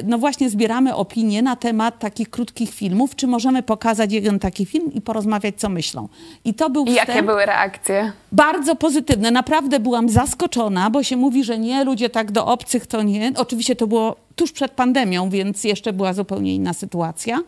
no 0.04 0.18
właśnie 0.18 0.50
zbieramy 0.50 0.94
opinie 0.94 1.42
na 1.42 1.56
temat 1.56 1.98
takich 1.98 2.30
krótkich 2.30 2.70
filmów, 2.70 3.16
czy 3.16 3.26
możemy 3.26 3.62
pokazać 3.62 4.12
jeden 4.12 4.38
taki 4.38 4.66
film 4.66 4.92
i 4.94 5.00
porozmawiać, 5.00 5.54
co 5.58 5.68
myślą. 5.68 6.08
I 6.44 6.54
to 6.54 6.70
był 6.70 6.84
I 6.84 6.94
jakie 6.94 7.22
były 7.22 7.46
reakcje? 7.46 8.12
bardzo 8.32 8.76
pozytywne. 8.76 9.30
Naprawdę 9.30 9.80
byłam 9.80 10.08
zaskoczona, 10.08 10.90
bo 10.90 11.02
się 11.02 11.16
mówi, 11.18 11.44
że 11.44 11.58
nie, 11.58 11.84
ludzie 11.84 12.10
tak 12.10 12.32
do 12.32 12.46
obcych 12.46 12.86
to 12.86 13.02
nie. 13.02 13.32
Oczywiście 13.36 13.76
to 13.76 13.86
było 13.86 14.16
tuż 14.36 14.52
przed 14.52 14.72
pandemią, 14.72 15.30
więc 15.30 15.64
jeszcze 15.64 15.92
była 15.92 16.12
zupełnie 16.12 16.54
inna 16.54 16.72
sytuacja. 16.72 17.40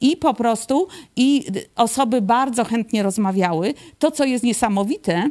I 0.00 0.16
po 0.16 0.34
prostu 0.34 0.88
i 1.16 1.44
osoby 1.76 2.20
bardzo 2.20 2.64
chętnie 2.64 3.02
rozmawiały. 3.02 3.74
To, 3.98 4.10
co 4.10 4.24
jest 4.24 4.44
niesamowite, 4.44 5.30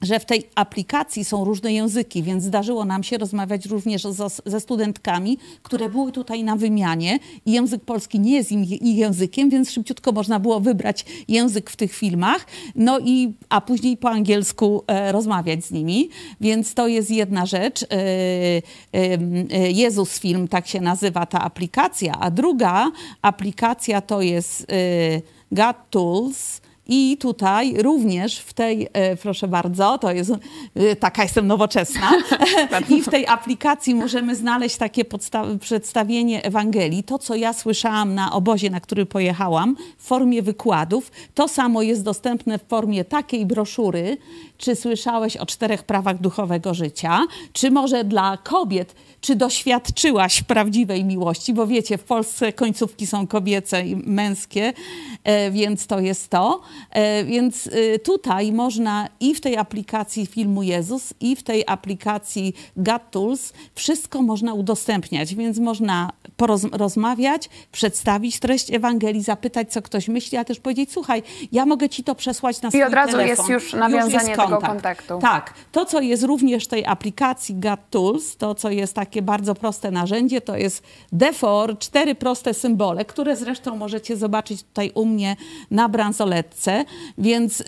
że 0.00 0.20
w 0.20 0.24
tej 0.24 0.46
aplikacji 0.54 1.24
są 1.24 1.44
różne 1.44 1.72
języki, 1.72 2.22
więc 2.22 2.44
zdarzyło 2.44 2.84
nam 2.84 3.02
się 3.02 3.18
rozmawiać 3.18 3.66
również 3.66 4.02
ze 4.46 4.60
studentkami, 4.60 5.38
które 5.62 5.88
były 5.88 6.12
tutaj 6.12 6.44
na 6.44 6.56
wymianie. 6.56 7.18
I 7.46 7.52
język 7.52 7.84
polski 7.84 8.20
nie 8.20 8.32
jest 8.32 8.52
ich 8.52 8.82
językiem, 8.82 9.50
więc 9.50 9.70
szybciutko 9.70 10.12
można 10.12 10.40
było 10.40 10.60
wybrać 10.60 11.04
język 11.28 11.70
w 11.70 11.76
tych 11.76 11.92
filmach, 11.92 12.46
no 12.74 12.98
i 12.98 13.32
a 13.48 13.60
później 13.60 13.96
po 13.96 14.10
angielsku 14.10 14.84
e, 14.86 15.12
rozmawiać 15.12 15.64
z 15.64 15.70
nimi, 15.70 16.08
więc 16.40 16.74
to 16.74 16.88
jest 16.88 17.10
jedna 17.10 17.46
rzecz. 17.46 17.82
E, 17.82 17.86
e, 18.92 19.70
Jezus 19.72 20.18
Film, 20.18 20.48
tak 20.48 20.66
się 20.66 20.80
nazywa 20.80 21.26
ta 21.26 21.40
aplikacja, 21.40 22.14
a 22.20 22.30
druga 22.30 22.90
aplikacja 23.22 24.00
to 24.00 24.22
jest 24.22 24.66
e, 24.72 24.74
God 25.52 25.76
Tools, 25.90 26.60
i 26.92 27.16
tutaj 27.16 27.74
również 27.82 28.38
w 28.38 28.52
tej, 28.52 28.88
e, 28.92 29.16
proszę 29.16 29.48
bardzo, 29.48 29.98
to 29.98 30.12
jest, 30.12 30.32
e, 30.74 30.96
taka 30.96 31.22
jestem 31.22 31.46
nowoczesna, 31.46 32.10
i 32.96 33.02
w 33.02 33.08
tej 33.08 33.26
aplikacji 33.26 33.94
możemy 33.94 34.36
znaleźć 34.36 34.76
takie 34.76 35.04
przedstawienie 35.60 36.44
Ewangelii. 36.44 37.02
To, 37.02 37.18
co 37.18 37.34
ja 37.34 37.52
słyszałam 37.52 38.14
na 38.14 38.32
obozie, 38.32 38.70
na 38.70 38.80
który 38.80 39.06
pojechałam, 39.06 39.76
w 39.98 40.06
formie 40.06 40.42
wykładów, 40.42 41.12
to 41.34 41.48
samo 41.48 41.82
jest 41.82 42.02
dostępne 42.02 42.58
w 42.58 42.62
formie 42.62 43.04
takiej 43.04 43.46
broszury. 43.46 44.16
Czy 44.58 44.76
słyszałeś 44.76 45.36
o 45.36 45.46
czterech 45.46 45.82
prawach 45.82 46.20
duchowego 46.20 46.74
życia? 46.74 47.26
Czy 47.52 47.70
może 47.70 48.04
dla 48.04 48.36
kobiet 48.36 48.94
czy 49.20 49.36
doświadczyłaś 49.36 50.42
prawdziwej 50.42 51.04
miłości, 51.04 51.54
bo 51.54 51.66
wiecie, 51.66 51.98
w 51.98 52.04
Polsce 52.04 52.52
końcówki 52.52 53.06
są 53.06 53.26
kobiece 53.26 53.86
i 53.86 53.96
męskie, 53.96 54.72
e, 55.24 55.50
więc 55.50 55.86
to 55.86 56.00
jest 56.00 56.28
to. 56.28 56.60
E, 56.90 57.24
więc 57.24 57.66
e, 57.66 57.98
tutaj 57.98 58.52
można 58.52 59.08
i 59.20 59.34
w 59.34 59.40
tej 59.40 59.56
aplikacji 59.56 60.26
filmu 60.26 60.62
Jezus, 60.62 61.14
i 61.20 61.36
w 61.36 61.42
tej 61.42 61.64
aplikacji 61.66 62.54
God 62.76 63.02
Tools 63.10 63.52
wszystko 63.74 64.22
można 64.22 64.54
udostępniać, 64.54 65.34
więc 65.34 65.58
można 65.58 66.12
porozmawiać, 66.36 67.48
przedstawić 67.72 68.38
treść 68.38 68.72
Ewangelii, 68.72 69.22
zapytać, 69.22 69.72
co 69.72 69.82
ktoś 69.82 70.08
myśli, 70.08 70.38
a 70.38 70.44
też 70.44 70.60
powiedzieć, 70.60 70.92
słuchaj, 70.92 71.22
ja 71.52 71.66
mogę 71.66 71.88
ci 71.88 72.04
to 72.04 72.14
przesłać 72.14 72.62
na 72.62 72.70
swój 72.70 72.80
I 72.80 72.84
od 72.84 72.92
razu 72.92 73.12
telefon. 73.12 73.28
jest 73.28 73.48
już 73.48 73.72
nawiązanie 73.72 74.14
już 74.14 74.28
jest 74.28 74.40
tego 74.40 74.58
kontaktu. 74.58 75.18
Tak. 75.18 75.54
To, 75.72 75.84
co 75.84 76.00
jest 76.00 76.22
również 76.22 76.64
w 76.64 76.68
tej 76.68 76.86
aplikacji 76.86 77.54
God 77.54 77.80
Tools, 77.90 78.36
to, 78.36 78.54
co 78.54 78.70
jest 78.70 78.94
tak 78.94 79.10
takie 79.10 79.22
bardzo 79.22 79.54
proste 79.54 79.90
narzędzie, 79.90 80.40
to 80.40 80.56
jest 80.56 80.82
defor, 81.12 81.78
cztery 81.78 82.14
proste 82.14 82.54
symbole, 82.54 83.04
które 83.04 83.36
zresztą 83.36 83.76
możecie 83.76 84.16
zobaczyć 84.16 84.62
tutaj 84.62 84.90
u 84.94 85.06
mnie 85.06 85.36
na 85.70 85.88
bransoletce, 85.88 86.69
więc 87.18 87.60
y, 87.60 87.64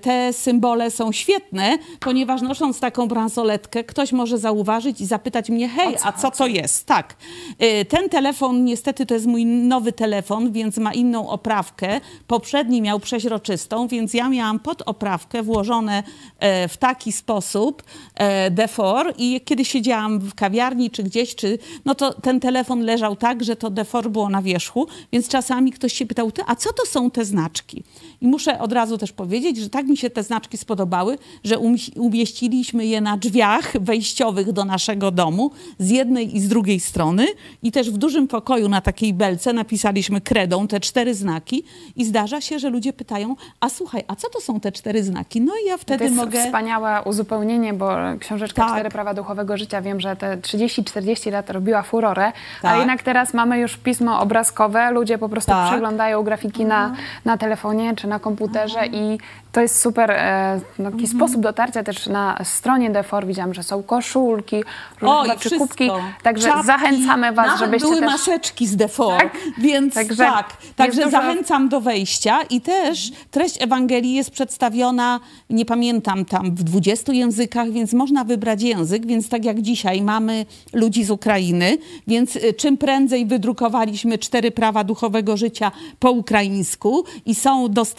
te 0.00 0.32
symbole 0.32 0.90
są 0.90 1.12
świetne, 1.12 1.78
ponieważ 2.00 2.42
nosząc 2.42 2.80
taką 2.80 3.08
bransoletkę, 3.08 3.84
ktoś 3.84 4.12
może 4.12 4.38
zauważyć 4.38 5.00
i 5.00 5.06
zapytać 5.06 5.50
mnie, 5.50 5.68
hej, 5.68 5.96
a 6.04 6.12
co 6.12 6.30
to 6.30 6.46
jest? 6.46 6.86
Tak. 6.86 7.16
Y, 7.62 7.84
ten 7.84 8.08
telefon, 8.08 8.64
niestety 8.64 9.06
to 9.06 9.14
jest 9.14 9.26
mój 9.26 9.46
nowy 9.46 9.92
telefon, 9.92 10.52
więc 10.52 10.76
ma 10.76 10.92
inną 10.92 11.28
oprawkę. 11.28 12.00
Poprzedni 12.26 12.82
miał 12.82 13.00
przeźroczystą, 13.00 13.88
więc 13.88 14.14
ja 14.14 14.28
miałam 14.28 14.58
pod 14.58 14.82
oprawkę 14.82 15.42
włożone 15.42 16.02
e, 16.38 16.68
w 16.68 16.76
taki 16.76 17.12
sposób 17.12 17.82
e, 18.14 18.50
defor 18.50 19.14
i 19.18 19.40
kiedy 19.44 19.64
siedziałam 19.64 20.18
w 20.18 20.34
kawiarni, 20.34 20.54
kawiarni 20.54 20.90
czy 20.90 21.02
gdzieś, 21.02 21.34
czy, 21.34 21.58
no 21.84 21.94
to 21.94 22.12
ten 22.12 22.40
telefon 22.40 22.80
leżał 22.80 23.16
tak, 23.16 23.44
że 23.44 23.56
to 23.56 23.70
defor 23.70 24.10
było 24.10 24.28
na 24.28 24.42
wierzchu, 24.42 24.86
więc 25.12 25.28
czasami 25.28 25.72
ktoś 25.72 25.92
się 25.92 26.06
pytał, 26.06 26.30
a 26.46 26.56
co 26.56 26.72
to 26.72 26.86
są 26.86 27.10
te 27.10 27.24
znaczki? 27.24 27.82
I 28.24 28.26
muszę 28.26 28.58
od 28.58 28.72
razu 28.72 28.98
też 28.98 29.12
powiedzieć, 29.12 29.56
że 29.56 29.70
tak 29.70 29.86
mi 29.86 29.96
się 29.96 30.10
te 30.10 30.22
znaczki 30.22 30.58
spodobały, 30.58 31.18
że 31.44 31.58
umieściliśmy 31.96 32.86
je 32.86 33.00
na 33.00 33.16
drzwiach 33.16 33.72
wejściowych 33.80 34.52
do 34.52 34.64
naszego 34.64 35.10
domu 35.10 35.50
z 35.78 35.90
jednej 35.90 36.36
i 36.36 36.40
z 36.40 36.48
drugiej 36.48 36.80
strony 36.80 37.26
i 37.62 37.72
też 37.72 37.90
w 37.90 37.96
dużym 37.96 38.28
pokoju 38.28 38.68
na 38.68 38.80
takiej 38.80 39.14
belce 39.14 39.52
napisaliśmy 39.52 40.20
kredą 40.20 40.68
te 40.68 40.80
cztery 40.80 41.14
znaki 41.14 41.64
i 41.96 42.04
zdarza 42.04 42.40
się, 42.40 42.58
że 42.58 42.70
ludzie 42.70 42.92
pytają, 42.92 43.36
a 43.60 43.68
słuchaj, 43.68 44.04
a 44.08 44.16
co 44.16 44.28
to 44.30 44.40
są 44.40 44.60
te 44.60 44.72
cztery 44.72 45.04
znaki? 45.04 45.40
No 45.40 45.52
i 45.64 45.68
ja 45.68 45.76
wtedy 45.76 45.98
to 45.98 46.04
jest 46.04 46.16
mogę... 46.16 46.44
wspaniałe 46.44 47.02
uzupełnienie, 47.04 47.72
bo 47.72 47.96
książeczka 48.20 48.62
tak. 48.62 48.72
Cztery 48.72 48.90
Prawa 48.90 49.14
Duchowego 49.14 49.56
Życia, 49.56 49.82
wiem, 49.82 50.00
że 50.00 50.16
te 50.16 50.36
30-40 50.36 51.32
lat 51.32 51.50
robiła 51.50 51.82
furorę, 51.82 52.32
tak. 52.62 52.72
a 52.72 52.76
jednak 52.78 53.02
teraz 53.02 53.34
mamy 53.34 53.58
już 53.58 53.76
pismo 53.76 54.20
obrazkowe, 54.20 54.90
ludzie 54.90 55.18
po 55.18 55.28
prostu 55.28 55.50
tak. 55.52 55.68
przeglądają 55.68 56.22
grafiki 56.22 56.64
na, 56.64 56.84
mhm. 56.86 57.04
na 57.24 57.38
telefonie 57.38 57.94
czy 58.04 58.08
na 58.08 58.18
komputerze 58.18 58.86
i 58.86 59.18
to 59.52 59.60
jest 59.60 59.80
super 59.80 60.10
e, 60.10 60.60
no, 60.78 60.90
taki 60.90 61.04
mhm. 61.04 61.18
sposób 61.18 61.42
dotarcia 61.42 61.82
też 61.82 62.06
na 62.06 62.38
stronie 62.44 62.90
Defor. 62.90 63.26
Widziałam, 63.26 63.54
że 63.54 63.62
są 63.62 63.82
koszulki, 63.82 64.64
różne 65.00 65.36
czy 65.38 65.58
kubki. 65.58 65.90
Także 66.22 66.48
Czapki, 66.48 66.66
zachęcamy 66.66 67.32
Was, 67.32 67.46
nawet 67.46 67.60
żebyście 67.60 67.88
były 67.88 68.00
też... 68.00 68.10
maseczki 68.10 68.66
z 68.66 68.76
Defor, 68.76 69.18
tak? 69.18 69.36
więc 69.58 69.94
także, 69.94 70.24
tak. 70.24 70.56
Także 70.76 71.04
dużo... 71.04 71.10
zachęcam 71.10 71.68
do 71.68 71.80
wejścia 71.80 72.42
i 72.42 72.60
też 72.60 73.12
treść 73.30 73.62
Ewangelii 73.62 74.14
jest 74.14 74.30
przedstawiona, 74.30 75.20
nie 75.50 75.64
pamiętam, 75.64 76.24
tam 76.24 76.54
w 76.54 76.62
20 76.62 77.12
językach, 77.12 77.70
więc 77.70 77.92
można 77.92 78.24
wybrać 78.24 78.62
język, 78.62 79.06
więc 79.06 79.28
tak 79.28 79.44
jak 79.44 79.62
dzisiaj 79.62 80.02
mamy 80.02 80.46
ludzi 80.72 81.04
z 81.04 81.10
Ukrainy, 81.10 81.78
więc 82.06 82.36
y, 82.36 82.52
czym 82.52 82.76
prędzej 82.76 83.26
wydrukowaliśmy 83.26 84.18
cztery 84.18 84.50
prawa 84.50 84.84
duchowego 84.84 85.36
życia 85.36 85.72
po 85.98 86.10
ukraińsku 86.10 87.04
i 87.26 87.34
są 87.34 87.68
dostępne 87.68 87.93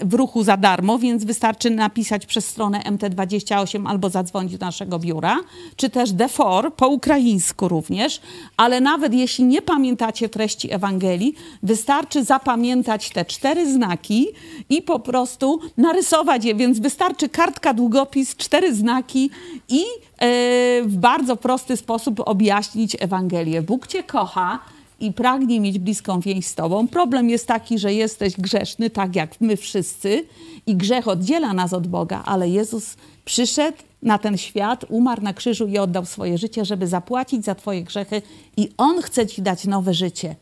w 0.00 0.14
ruchu 0.14 0.44
za 0.44 0.56
darmo, 0.56 0.98
więc 0.98 1.24
wystarczy 1.24 1.70
napisać 1.70 2.26
przez 2.26 2.46
stronę 2.46 2.80
MT28 2.80 3.88
albo 3.88 4.10
zadzwonić 4.10 4.58
do 4.58 4.66
naszego 4.66 4.98
biura, 4.98 5.36
czy 5.76 5.90
też 5.90 6.12
DEFOR 6.12 6.74
po 6.74 6.88
ukraińsku 6.88 7.68
również, 7.68 8.20
ale 8.56 8.80
nawet 8.80 9.14
jeśli 9.14 9.44
nie 9.44 9.62
pamiętacie 9.62 10.28
treści 10.28 10.72
Ewangelii, 10.72 11.34
wystarczy 11.62 12.24
zapamiętać 12.24 13.10
te 13.10 13.24
cztery 13.24 13.72
znaki 13.72 14.26
i 14.68 14.82
po 14.82 14.98
prostu 14.98 15.60
narysować 15.76 16.44
je, 16.44 16.54
więc 16.54 16.78
wystarczy 16.78 17.28
kartka, 17.28 17.74
długopis, 17.74 18.36
cztery 18.36 18.74
znaki 18.74 19.30
i 19.68 19.84
E, 20.18 20.82
w 20.82 20.96
bardzo 20.96 21.36
prosty 21.36 21.76
sposób 21.76 22.20
objaśnić 22.24 22.96
Ewangelię. 23.00 23.62
Bóg 23.62 23.86
Cię 23.86 24.02
kocha 24.02 24.58
i 25.00 25.12
pragnie 25.12 25.60
mieć 25.60 25.78
bliską 25.78 26.20
więź 26.20 26.46
z 26.46 26.54
Tobą. 26.54 26.88
Problem 26.88 27.30
jest 27.30 27.46
taki, 27.46 27.78
że 27.78 27.94
jesteś 27.94 28.34
grzeszny, 28.36 28.90
tak 28.90 29.16
jak 29.16 29.40
my 29.40 29.56
wszyscy, 29.56 30.24
i 30.66 30.76
grzech 30.76 31.08
oddziela 31.08 31.52
nas 31.52 31.72
od 31.72 31.86
Boga, 31.86 32.22
ale 32.26 32.48
Jezus 32.48 32.96
przyszedł 33.24 33.78
na 34.02 34.18
ten 34.18 34.38
świat, 34.38 34.84
umarł 34.88 35.22
na 35.22 35.32
krzyżu 35.32 35.66
i 35.66 35.78
oddał 35.78 36.04
swoje 36.04 36.38
życie, 36.38 36.64
żeby 36.64 36.86
zapłacić 36.86 37.44
za 37.44 37.54
Twoje 37.54 37.82
grzechy, 37.82 38.22
i 38.56 38.68
On 38.76 39.02
chce 39.02 39.26
Ci 39.26 39.42
dać 39.42 39.64
nowe 39.64 39.94
życie 39.94 40.36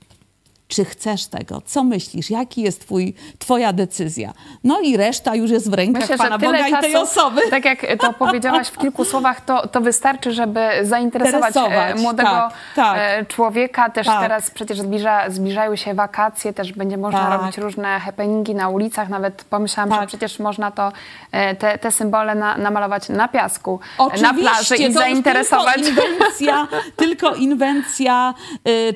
czy 0.73 0.85
chcesz 0.85 1.27
tego, 1.27 1.63
co 1.65 1.85
myślisz, 1.85 2.31
jaki 2.31 2.63
jest 2.63 2.81
twój, 2.81 3.15
twoja 3.39 3.73
decyzja. 3.73 4.33
No 4.65 4.81
i 4.81 4.97
reszta 4.97 5.35
już 5.35 5.51
jest 5.51 5.71
w 5.71 5.75
rękach 5.75 6.03
Myślę, 6.03 6.19
Pana 6.19 6.39
Boga 6.39 6.59
czasu, 6.59 6.77
i 6.77 6.81
tej 6.81 6.97
osoby. 6.97 7.41
Tak 7.51 7.65
jak 7.65 7.87
to 8.01 8.13
powiedziałaś 8.13 8.69
w 8.69 8.79
kilku 8.79 9.05
słowach, 9.05 9.45
to, 9.45 9.69
to 9.69 9.81
wystarczy, 9.81 10.33
żeby 10.33 10.61
zainteresować 10.83 11.55
e, 11.57 11.95
młodego 11.95 12.29
tak, 12.29 12.53
tak, 12.75 12.97
e, 13.01 13.27
człowieka. 13.27 13.91
Też 13.91 14.07
tak. 14.07 14.23
teraz 14.23 14.51
przecież 14.51 14.79
zbliża, 14.79 15.31
zbliżają 15.31 15.77
się 15.77 15.95
wakacje, 15.95 16.53
też 16.53 16.73
będzie 16.73 16.97
można 16.97 17.29
tak. 17.29 17.41
robić 17.41 17.59
różne 17.59 18.01
happeningi 18.01 18.55
na 18.55 18.69
ulicach. 18.69 19.09
Nawet 19.09 19.45
pomyślałam, 19.45 19.91
że 19.91 19.99
tak. 19.99 20.09
przecież 20.09 20.39
można 20.39 20.71
to, 20.71 20.93
e, 21.33 21.55
te, 21.55 21.79
te 21.79 21.91
symbole 21.91 22.35
na, 22.35 22.57
namalować 22.57 23.09
na 23.09 23.29
piasku, 23.29 23.81
Oczywiście, 23.99 24.27
na 24.27 24.35
plaży 24.35 24.77
i 24.77 24.93
zainteresować. 24.93 25.75
Tylko 25.75 26.03
inwencja, 26.03 26.69
tylko 26.97 27.35
inwencja, 27.35 28.35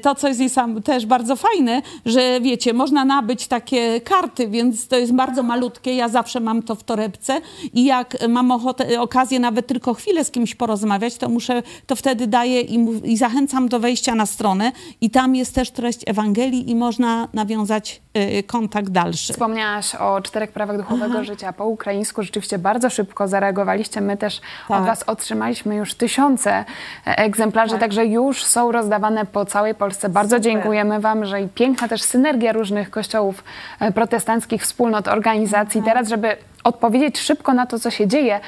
to 0.03 0.15
co 0.15 0.29
jest 0.29 0.41
też 0.85 1.07
bardzo 1.07 1.37
fajne, 1.37 1.66
fajne, 1.67 1.83
że 2.07 2.41
wiecie, 2.41 2.73
można 2.73 3.05
nabyć 3.05 3.47
takie 3.47 4.01
karty, 4.01 4.49
więc 4.49 4.89
to 4.89 4.97
jest 4.97 5.13
bardzo 5.13 5.43
malutkie. 5.43 5.95
Ja 5.95 6.09
zawsze 6.09 6.41
mam 6.41 6.63
to 6.63 6.75
w 6.75 6.85
torebce 6.85 7.41
i 7.73 7.85
jak 7.85 8.29
mam 8.29 8.51
ochotę, 8.51 9.01
okazję 9.01 9.41
nawet 9.41 9.67
tylko 9.67 9.95
chwilę 9.95 10.25
z 10.25 10.31
kimś 10.31 10.55
porozmawiać, 10.55 11.17
to 11.17 11.29
muszę, 11.29 11.63
to 11.87 11.97
wtedy 11.97 12.27
daję 12.27 12.61
i, 12.61 12.87
i 13.05 13.17
zachęcam 13.17 13.69
do 13.69 13.81
wejścia 13.81 14.15
na 14.15 14.27
stronę 14.27 14.73
i 15.01 15.11
tam 15.11 15.35
jest 15.35 15.55
też 15.55 15.71
treść 15.71 16.01
Ewangelii 16.07 16.71
i 16.71 16.75
można 16.75 17.29
nawiązać 17.33 18.01
kontakt 18.47 18.89
dalszy. 18.89 19.33
Wspomniałaś 19.33 19.95
o 19.95 20.21
czterech 20.21 20.53
prawach 20.53 20.77
duchowego 20.77 21.15
Aha. 21.15 21.25
życia 21.25 21.53
po 21.53 21.67
ukraińsku. 21.67 22.23
Rzeczywiście 22.23 22.59
bardzo 22.59 22.91
szybko 22.91 23.29
zareagowaliście. 23.29 24.01
My 24.01 24.17
też 24.17 24.41
tak. 24.69 24.81
od 24.81 24.87
Was 24.87 25.03
otrzymaliśmy 25.03 25.77
już 25.77 25.95
tysiące 25.95 26.65
e, 27.07 27.19
egzemplarzy, 27.19 27.73
tak. 27.73 27.81
także 27.81 28.07
już 28.07 28.45
są 28.45 28.73
rozdawane 28.73 29.27
po 29.27 29.45
całej 29.45 29.75
Polsce. 29.75 30.09
Bardzo 30.09 30.37
Super. 30.37 30.53
dziękujemy 30.53 31.01
Wam, 31.01 31.25
że 31.25 31.43
i 31.43 31.49
piękna 31.49 31.89
też 31.89 32.03
synergia 32.03 32.53
różnych 32.53 32.91
kościołów 32.91 33.45
e, 33.81 33.93
protestanckich, 33.93 34.63
wspólnot, 34.63 35.09
organizacji. 35.09 35.79
Mhm. 35.79 35.95
Teraz, 35.95 36.09
żeby 36.09 36.37
odpowiedzieć 36.65 37.19
szybko 37.19 37.55
na 37.55 37.67
to, 37.67 37.79
co 37.79 37.91
się 37.91 38.07
dzieje. 38.07 38.41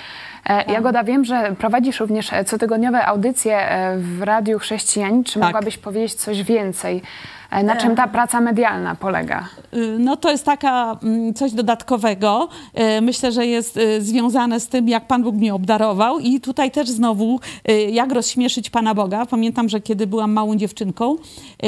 Tak. 0.44 0.68
Jagoda, 0.68 1.04
wiem, 1.04 1.24
że 1.24 1.54
prowadzisz 1.58 2.00
również 2.00 2.30
cotygodniowe 2.46 3.06
audycje 3.06 3.68
w 3.96 4.22
Radiu 4.22 4.58
Chrześcijanin. 4.58 5.24
Czy 5.24 5.34
tak. 5.34 5.42
mogłabyś 5.42 5.78
powiedzieć 5.78 6.14
coś 6.14 6.42
więcej? 6.42 7.02
E, 7.50 7.62
na 7.62 7.76
czym 7.76 7.96
ta 7.96 8.08
praca 8.08 8.40
medialna 8.40 8.94
polega? 8.94 9.48
Y, 9.74 9.96
no 9.98 10.16
to 10.16 10.30
jest 10.30 10.44
taka 10.44 10.98
mm, 11.02 11.34
coś 11.34 11.52
dodatkowego. 11.52 12.48
E, 12.74 13.00
myślę, 13.00 13.32
że 13.32 13.46
jest 13.46 13.76
y, 13.76 14.02
związane 14.02 14.60
z 14.60 14.68
tym, 14.68 14.88
jak 14.88 15.06
Pan 15.06 15.22
Bóg 15.22 15.34
mnie 15.34 15.54
obdarował 15.54 16.18
i 16.18 16.40
tutaj 16.40 16.70
też 16.70 16.88
znowu, 16.88 17.40
y, 17.70 17.72
jak 17.72 18.12
rozśmieszyć 18.12 18.70
Pana 18.70 18.94
Boga. 18.94 19.26
Pamiętam, 19.26 19.68
że 19.68 19.80
kiedy 19.80 20.06
byłam 20.06 20.32
małą 20.32 20.56
dziewczynką, 20.56 21.16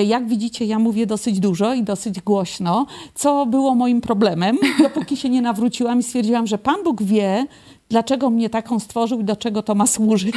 jak 0.06 0.26
widzicie, 0.26 0.64
ja 0.64 0.78
mówię 0.78 1.06
dosyć 1.06 1.40
dużo 1.40 1.74
i 1.74 1.82
dosyć 1.82 2.20
głośno, 2.20 2.86
co 3.14 3.46
było 3.46 3.74
moim 3.74 4.00
problemem, 4.00 4.58
dopóki 4.82 5.16
się 5.16 5.28
nie 5.28 5.42
nawróciłam 5.42 6.00
i 6.00 6.02
stwierdziłam, 6.02 6.46
że 6.46 6.58
Pan 6.58 6.84
Bóg 6.84 7.02
wie, 7.02 7.46
dlaczego 7.90 8.30
mnie 8.30 8.50
taką 8.50 8.78
stworzył 8.78 9.20
i 9.20 9.24
do 9.24 9.36
czego 9.36 9.62
to 9.62 9.74
ma 9.74 9.86
służyć. 9.86 10.34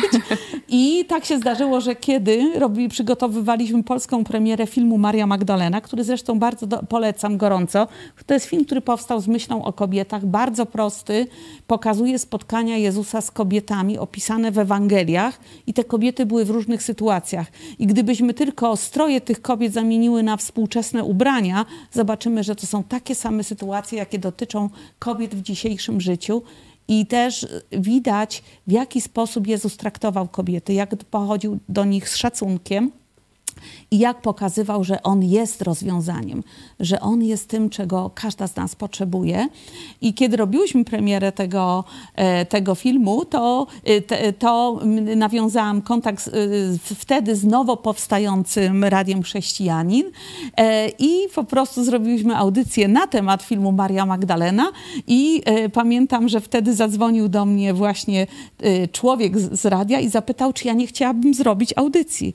I 0.67 1.05
tak 1.05 1.25
się 1.25 1.37
zdarzyło, 1.37 1.81
że 1.81 1.95
kiedy 1.95 2.51
przygotowywaliśmy 2.89 3.83
polską 3.83 4.23
premierę 4.23 4.67
filmu 4.67 4.97
Maria 4.97 5.27
Magdalena, 5.27 5.81
który 5.81 6.03
zresztą 6.03 6.39
bardzo 6.39 6.67
do, 6.67 6.83
polecam 6.83 7.37
gorąco. 7.37 7.87
To 8.25 8.33
jest 8.33 8.45
film, 8.45 8.65
który 8.65 8.81
powstał 8.81 9.21
z 9.21 9.27
myślą 9.27 9.63
o 9.63 9.73
kobietach, 9.73 10.25
bardzo 10.25 10.65
prosty, 10.65 11.27
pokazuje 11.67 12.19
spotkania 12.19 12.77
Jezusa 12.77 13.21
z 13.21 13.31
kobietami 13.31 13.97
opisane 13.97 14.51
w 14.51 14.57
Ewangeliach 14.59 15.39
i 15.67 15.73
te 15.73 15.83
kobiety 15.83 16.25
były 16.25 16.45
w 16.45 16.49
różnych 16.49 16.83
sytuacjach. 16.83 17.47
I 17.79 17.87
gdybyśmy 17.87 18.33
tylko 18.33 18.75
stroje 18.77 19.21
tych 19.21 19.41
kobiet 19.41 19.73
zamieniły 19.73 20.23
na 20.23 20.37
współczesne 20.37 21.03
ubrania, 21.03 21.65
zobaczymy, 21.91 22.43
że 22.43 22.55
to 22.55 22.67
są 22.67 22.83
takie 22.83 23.15
same 23.15 23.43
sytuacje, 23.43 23.97
jakie 23.97 24.19
dotyczą 24.19 24.69
kobiet 24.99 25.35
w 25.35 25.41
dzisiejszym 25.41 26.01
życiu. 26.01 26.41
I 26.87 27.05
też 27.05 27.47
widać, 27.71 28.43
w 28.67 28.71
jaki 28.71 29.01
sposób 29.01 29.47
Jezus 29.47 29.77
traktował 29.77 30.27
kobiety, 30.27 30.73
jak 30.73 30.95
pochodził 30.95 31.59
do 31.69 31.85
nich 31.85 32.09
z 32.09 32.15
szacunkiem 32.15 32.91
i 33.93 33.99
jak 33.99 34.21
pokazywał, 34.21 34.83
że 34.83 35.03
On 35.03 35.23
jest 35.23 35.61
rozwiązaniem, 35.61 36.43
że 36.79 36.99
On 36.99 37.23
jest 37.23 37.49
tym, 37.49 37.69
czego 37.69 38.11
każda 38.15 38.47
z 38.47 38.55
nas 38.55 38.75
potrzebuje. 38.75 39.47
I 40.01 40.13
kiedy 40.13 40.37
robiłyśmy 40.37 40.85
premierę 40.85 41.31
tego, 41.31 41.83
e, 42.15 42.45
tego 42.45 42.75
filmu, 42.75 43.25
to, 43.25 43.67
e, 43.83 44.33
to 44.33 44.79
nawiązałam 45.15 45.81
kontakt 45.81 46.23
z, 46.23 46.81
wtedy 46.81 47.35
z 47.35 47.43
nowo 47.43 47.77
powstającym 47.77 48.83
Radiem 48.83 49.23
Chrześcijanin 49.23 50.05
e, 50.57 50.89
i 50.89 51.27
po 51.35 51.43
prostu 51.43 51.83
zrobiliśmy 51.83 52.37
audycję 52.37 52.87
na 52.87 53.07
temat 53.07 53.43
filmu 53.43 53.71
Maria 53.71 54.05
Magdalena 54.05 54.71
i 55.07 55.41
pamiętam, 55.73 56.29
że 56.29 56.41
wtedy 56.41 56.75
zadzwonił 56.75 57.29
do 57.29 57.45
mnie 57.45 57.73
właśnie 57.73 58.27
człowiek 58.91 59.39
z 59.39 59.65
radia 59.65 59.99
i 59.99 60.09
zapytał, 60.09 60.53
czy 60.53 60.67
ja 60.67 60.73
nie 60.73 60.87
chciałabym 60.87 61.33
zrobić 61.33 61.73
audycji. 61.75 62.33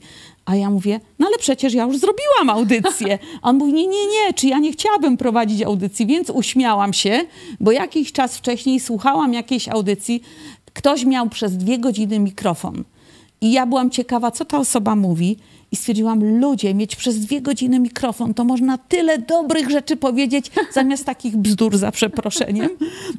A 0.49 0.55
ja 0.55 0.69
mówię, 0.69 0.99
no 1.19 1.27
ale 1.27 1.37
przecież 1.37 1.48
ja 1.73 1.83
już 1.83 1.97
zrobiłam 1.97 2.49
audycję. 2.49 3.19
On 3.41 3.57
mówi, 3.57 3.73
nie, 3.73 3.87
nie, 3.87 4.05
nie, 4.05 4.33
czy 4.35 4.47
ja 4.47 4.59
nie 4.59 4.71
chciałabym 4.71 5.17
prowadzić 5.17 5.61
audycji, 5.61 6.05
więc 6.05 6.29
uśmiałam 6.29 6.93
się, 6.93 7.21
bo 7.59 7.71
jakiś 7.71 8.11
czas 8.11 8.37
wcześniej 8.37 8.79
słuchałam 8.79 9.33
jakiejś 9.33 9.69
audycji, 9.69 10.21
ktoś 10.73 11.05
miał 11.05 11.29
przez 11.29 11.57
dwie 11.57 11.79
godziny 11.79 12.19
mikrofon. 12.19 12.83
I 13.41 13.51
ja 13.51 13.65
byłam 13.65 13.89
ciekawa, 13.89 14.31
co 14.31 14.45
ta 14.45 14.59
osoba 14.59 14.95
mówi 14.95 15.37
i 15.71 15.75
stwierdziłam, 15.75 16.39
ludzie, 16.39 16.73
mieć 16.73 16.95
przez 16.95 17.19
dwie 17.19 17.41
godziny 17.41 17.79
mikrofon, 17.79 18.33
to 18.33 18.43
można 18.43 18.77
tyle 18.77 19.17
dobrych 19.17 19.69
rzeczy 19.69 19.95
powiedzieć, 19.95 20.51
zamiast 20.73 21.05
takich 21.05 21.37
bzdur 21.37 21.77
za 21.77 21.91
przeproszeniem. 21.91 22.69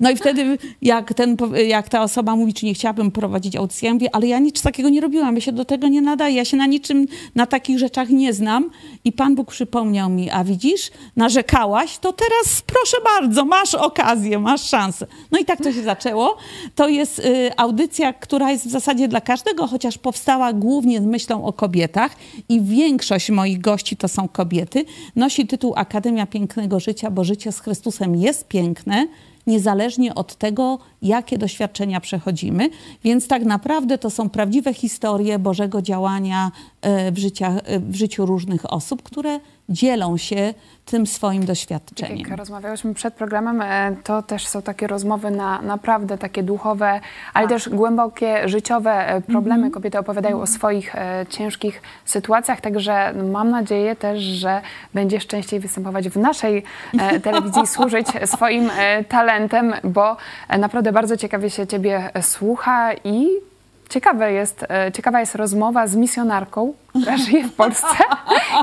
No 0.01 0.11
i 0.11 0.17
wtedy, 0.17 0.59
jak, 0.83 1.15
ten, 1.15 1.37
jak 1.67 1.89
ta 1.89 2.03
osoba 2.03 2.37
mówi, 2.37 2.55
czy 2.55 2.67
nie 2.67 2.75
chciałabym 2.75 3.11
prowadzić 3.11 3.57
audycji, 3.57 3.87
ja 3.87 3.95
mówię, 3.95 4.09
ale 4.13 4.27
ja 4.27 4.39
nic 4.39 4.63
takiego 4.63 4.89
nie 4.89 5.01
robiłam, 5.01 5.35
ja 5.35 5.41
się 5.41 5.53
do 5.53 5.65
tego 5.65 5.89
nie 5.89 6.03
nadaję, 6.03 6.37
ja 6.37 6.45
się 6.45 6.57
na 6.57 6.67
niczym, 6.67 7.07
na 7.35 7.47
takich 7.47 7.79
rzeczach 7.79 8.09
nie 8.09 8.33
znam. 8.33 8.71
I 9.05 9.13
Pan 9.13 9.35
Bóg 9.35 9.51
przypomniał 9.51 10.11
mi, 10.11 10.31
a 10.31 10.45
widzisz, 10.45 10.91
narzekałaś, 11.17 11.99
to 11.99 12.13
teraz 12.13 12.63
proszę 12.67 12.97
bardzo, 13.05 13.45
masz 13.45 13.75
okazję, 13.75 14.39
masz 14.39 14.63
szansę. 14.69 15.07
No 15.31 15.39
i 15.39 15.45
tak 15.45 15.59
to 15.63 15.73
się 15.73 15.83
zaczęło. 15.83 16.37
To 16.75 16.89
jest 16.89 17.19
y, 17.19 17.51
audycja, 17.57 18.13
która 18.13 18.51
jest 18.51 18.67
w 18.67 18.71
zasadzie 18.71 19.09
dla 19.09 19.21
każdego, 19.21 19.67
chociaż 19.67 19.99
powstała 19.99 20.53
głównie 20.53 21.01
z 21.01 21.05
myślą 21.05 21.45
o 21.45 21.53
kobietach 21.53 22.17
i 22.49 22.61
większość 22.61 23.31
moich 23.31 23.61
gości 23.61 23.97
to 23.97 24.09
są 24.09 24.29
kobiety, 24.29 24.85
nosi 25.17 25.47
tytuł 25.47 25.73
Akademia 25.77 26.27
Pięknego 26.27 26.81
Życia, 26.81 27.11
bo 27.11 27.25
życie 27.25 27.53
z 27.53 27.61
Chrystusem 27.61 28.17
jest 28.17 28.49
piękne, 28.49 29.07
niezależnie 29.47 30.15
od 30.15 30.37
tego, 30.37 30.79
jakie 31.03 31.39
doświadczenia 31.39 32.01
przechodzimy. 32.01 32.71
Więc 33.05 33.29
tak 33.29 33.45
naprawdę 33.45 33.99
to 33.99 34.11
są 34.11 34.29
prawdziwe 34.29 34.75
historie 34.75 35.39
Bożego 35.39 35.83
działania 35.83 36.51
e, 36.83 37.13
w, 37.13 37.19
życia, 37.19 37.57
e, 37.65 37.81
w 37.81 37.95
życiu 37.95 38.27
różnych 38.27 38.73
osób, 38.73 39.03
które 39.03 39.41
dzielą 39.71 40.17
się 40.17 40.55
tym 40.85 41.07
swoim 41.07 41.45
doświadczeniem. 41.45 42.19
Jak 42.19 42.39
rozmawiałyśmy 42.39 42.95
przed 42.95 43.15
programem, 43.15 43.63
e, 43.63 43.97
to 44.05 44.23
też 44.23 44.47
są 44.47 44.63
takie 44.63 44.87
rozmowy 44.87 45.31
na 45.31 45.63
naprawdę 45.63 46.19
takie 46.19 46.43
duchowe, 46.43 47.01
ale 47.35 47.49
tak. 47.49 47.57
też 47.57 47.69
głębokie, 47.69 48.49
życiowe 48.49 49.23
problemy. 49.27 49.59
Mm 49.59 49.71
-hmm. 49.71 49.75
Kobiety 49.75 49.99
opowiadają 49.99 50.37
mm 50.37 50.47
-hmm. 50.47 50.51
o 50.51 50.55
swoich 50.55 50.95
e, 50.95 51.27
ciężkich 51.29 51.83
sytuacjach, 52.05 52.61
także 52.61 53.15
mam 53.33 53.51
nadzieję 53.51 53.97
też, 53.97 54.21
że 54.21 54.63
będziesz 54.95 55.27
częściej 55.27 55.61
występować 55.61 56.09
w 56.09 56.17
naszej 56.17 56.63
e, 56.99 57.21
telewizji, 57.21 57.67
służyć 57.75 58.07
swoim 58.25 58.71
e, 58.79 59.05
talentem, 59.05 59.75
bo 59.85 60.17
e, 60.49 60.59
naprawdę 60.59 60.93
bardzo 60.93 61.17
ciekawie 61.17 61.51
się 61.51 61.67
Ciebie 61.67 62.11
słucha 62.21 62.95
i 63.05 63.50
Ciekawe 63.91 64.33
jest, 64.33 64.67
e, 64.69 64.93
ciekawa 64.93 65.21
jest 65.21 65.35
rozmowa 65.35 65.87
z 65.87 65.97
misjonarką, 65.97 66.75
która 66.89 67.17
żyje 67.27 67.49
w 67.49 67.53
Polsce 67.53 67.87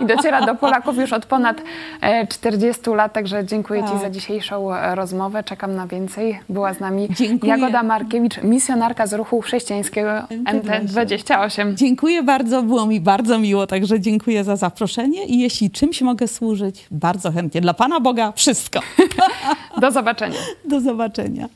i 0.01 0.05
dociera 0.05 0.45
do 0.45 0.55
Polaków 0.55 0.97
już 0.97 1.13
od 1.13 1.25
ponad 1.25 1.61
40 2.29 2.81
e, 2.89 2.95
lat. 2.95 3.13
Także 3.13 3.45
dziękuję 3.45 3.83
tak. 3.83 3.91
Ci 3.91 3.99
za 3.99 4.09
dzisiejszą 4.09 4.73
e, 4.73 4.95
rozmowę. 4.95 5.43
Czekam 5.43 5.75
na 5.75 5.87
więcej. 5.87 6.39
Była 6.49 6.73
z 6.73 6.79
nami 6.79 7.07
dziękuję. 7.09 7.51
Jagoda 7.51 7.83
Markiewicz, 7.83 8.43
misjonarka 8.43 9.07
z 9.07 9.13
ruchu 9.13 9.41
chrześcijańskiego 9.41 10.09
MT28. 10.29 11.73
Dziękuję 11.73 12.23
bardzo, 12.23 12.63
było 12.63 12.85
mi 12.85 12.99
bardzo 12.99 13.39
miło, 13.39 13.67
także 13.67 13.99
dziękuję 13.99 14.43
za 14.43 14.55
zaproszenie 14.55 15.25
i 15.25 15.39
jeśli 15.39 15.71
czymś 15.71 16.01
mogę 16.01 16.27
służyć, 16.27 16.87
bardzo 16.91 17.31
chętnie. 17.31 17.61
Dla 17.61 17.73
Pana 17.73 17.99
Boga 17.99 18.33
wszystko. 18.35 18.79
Do 19.81 19.91
zobaczenia. 19.91 20.39
Do 20.65 20.81
zobaczenia. 20.81 21.47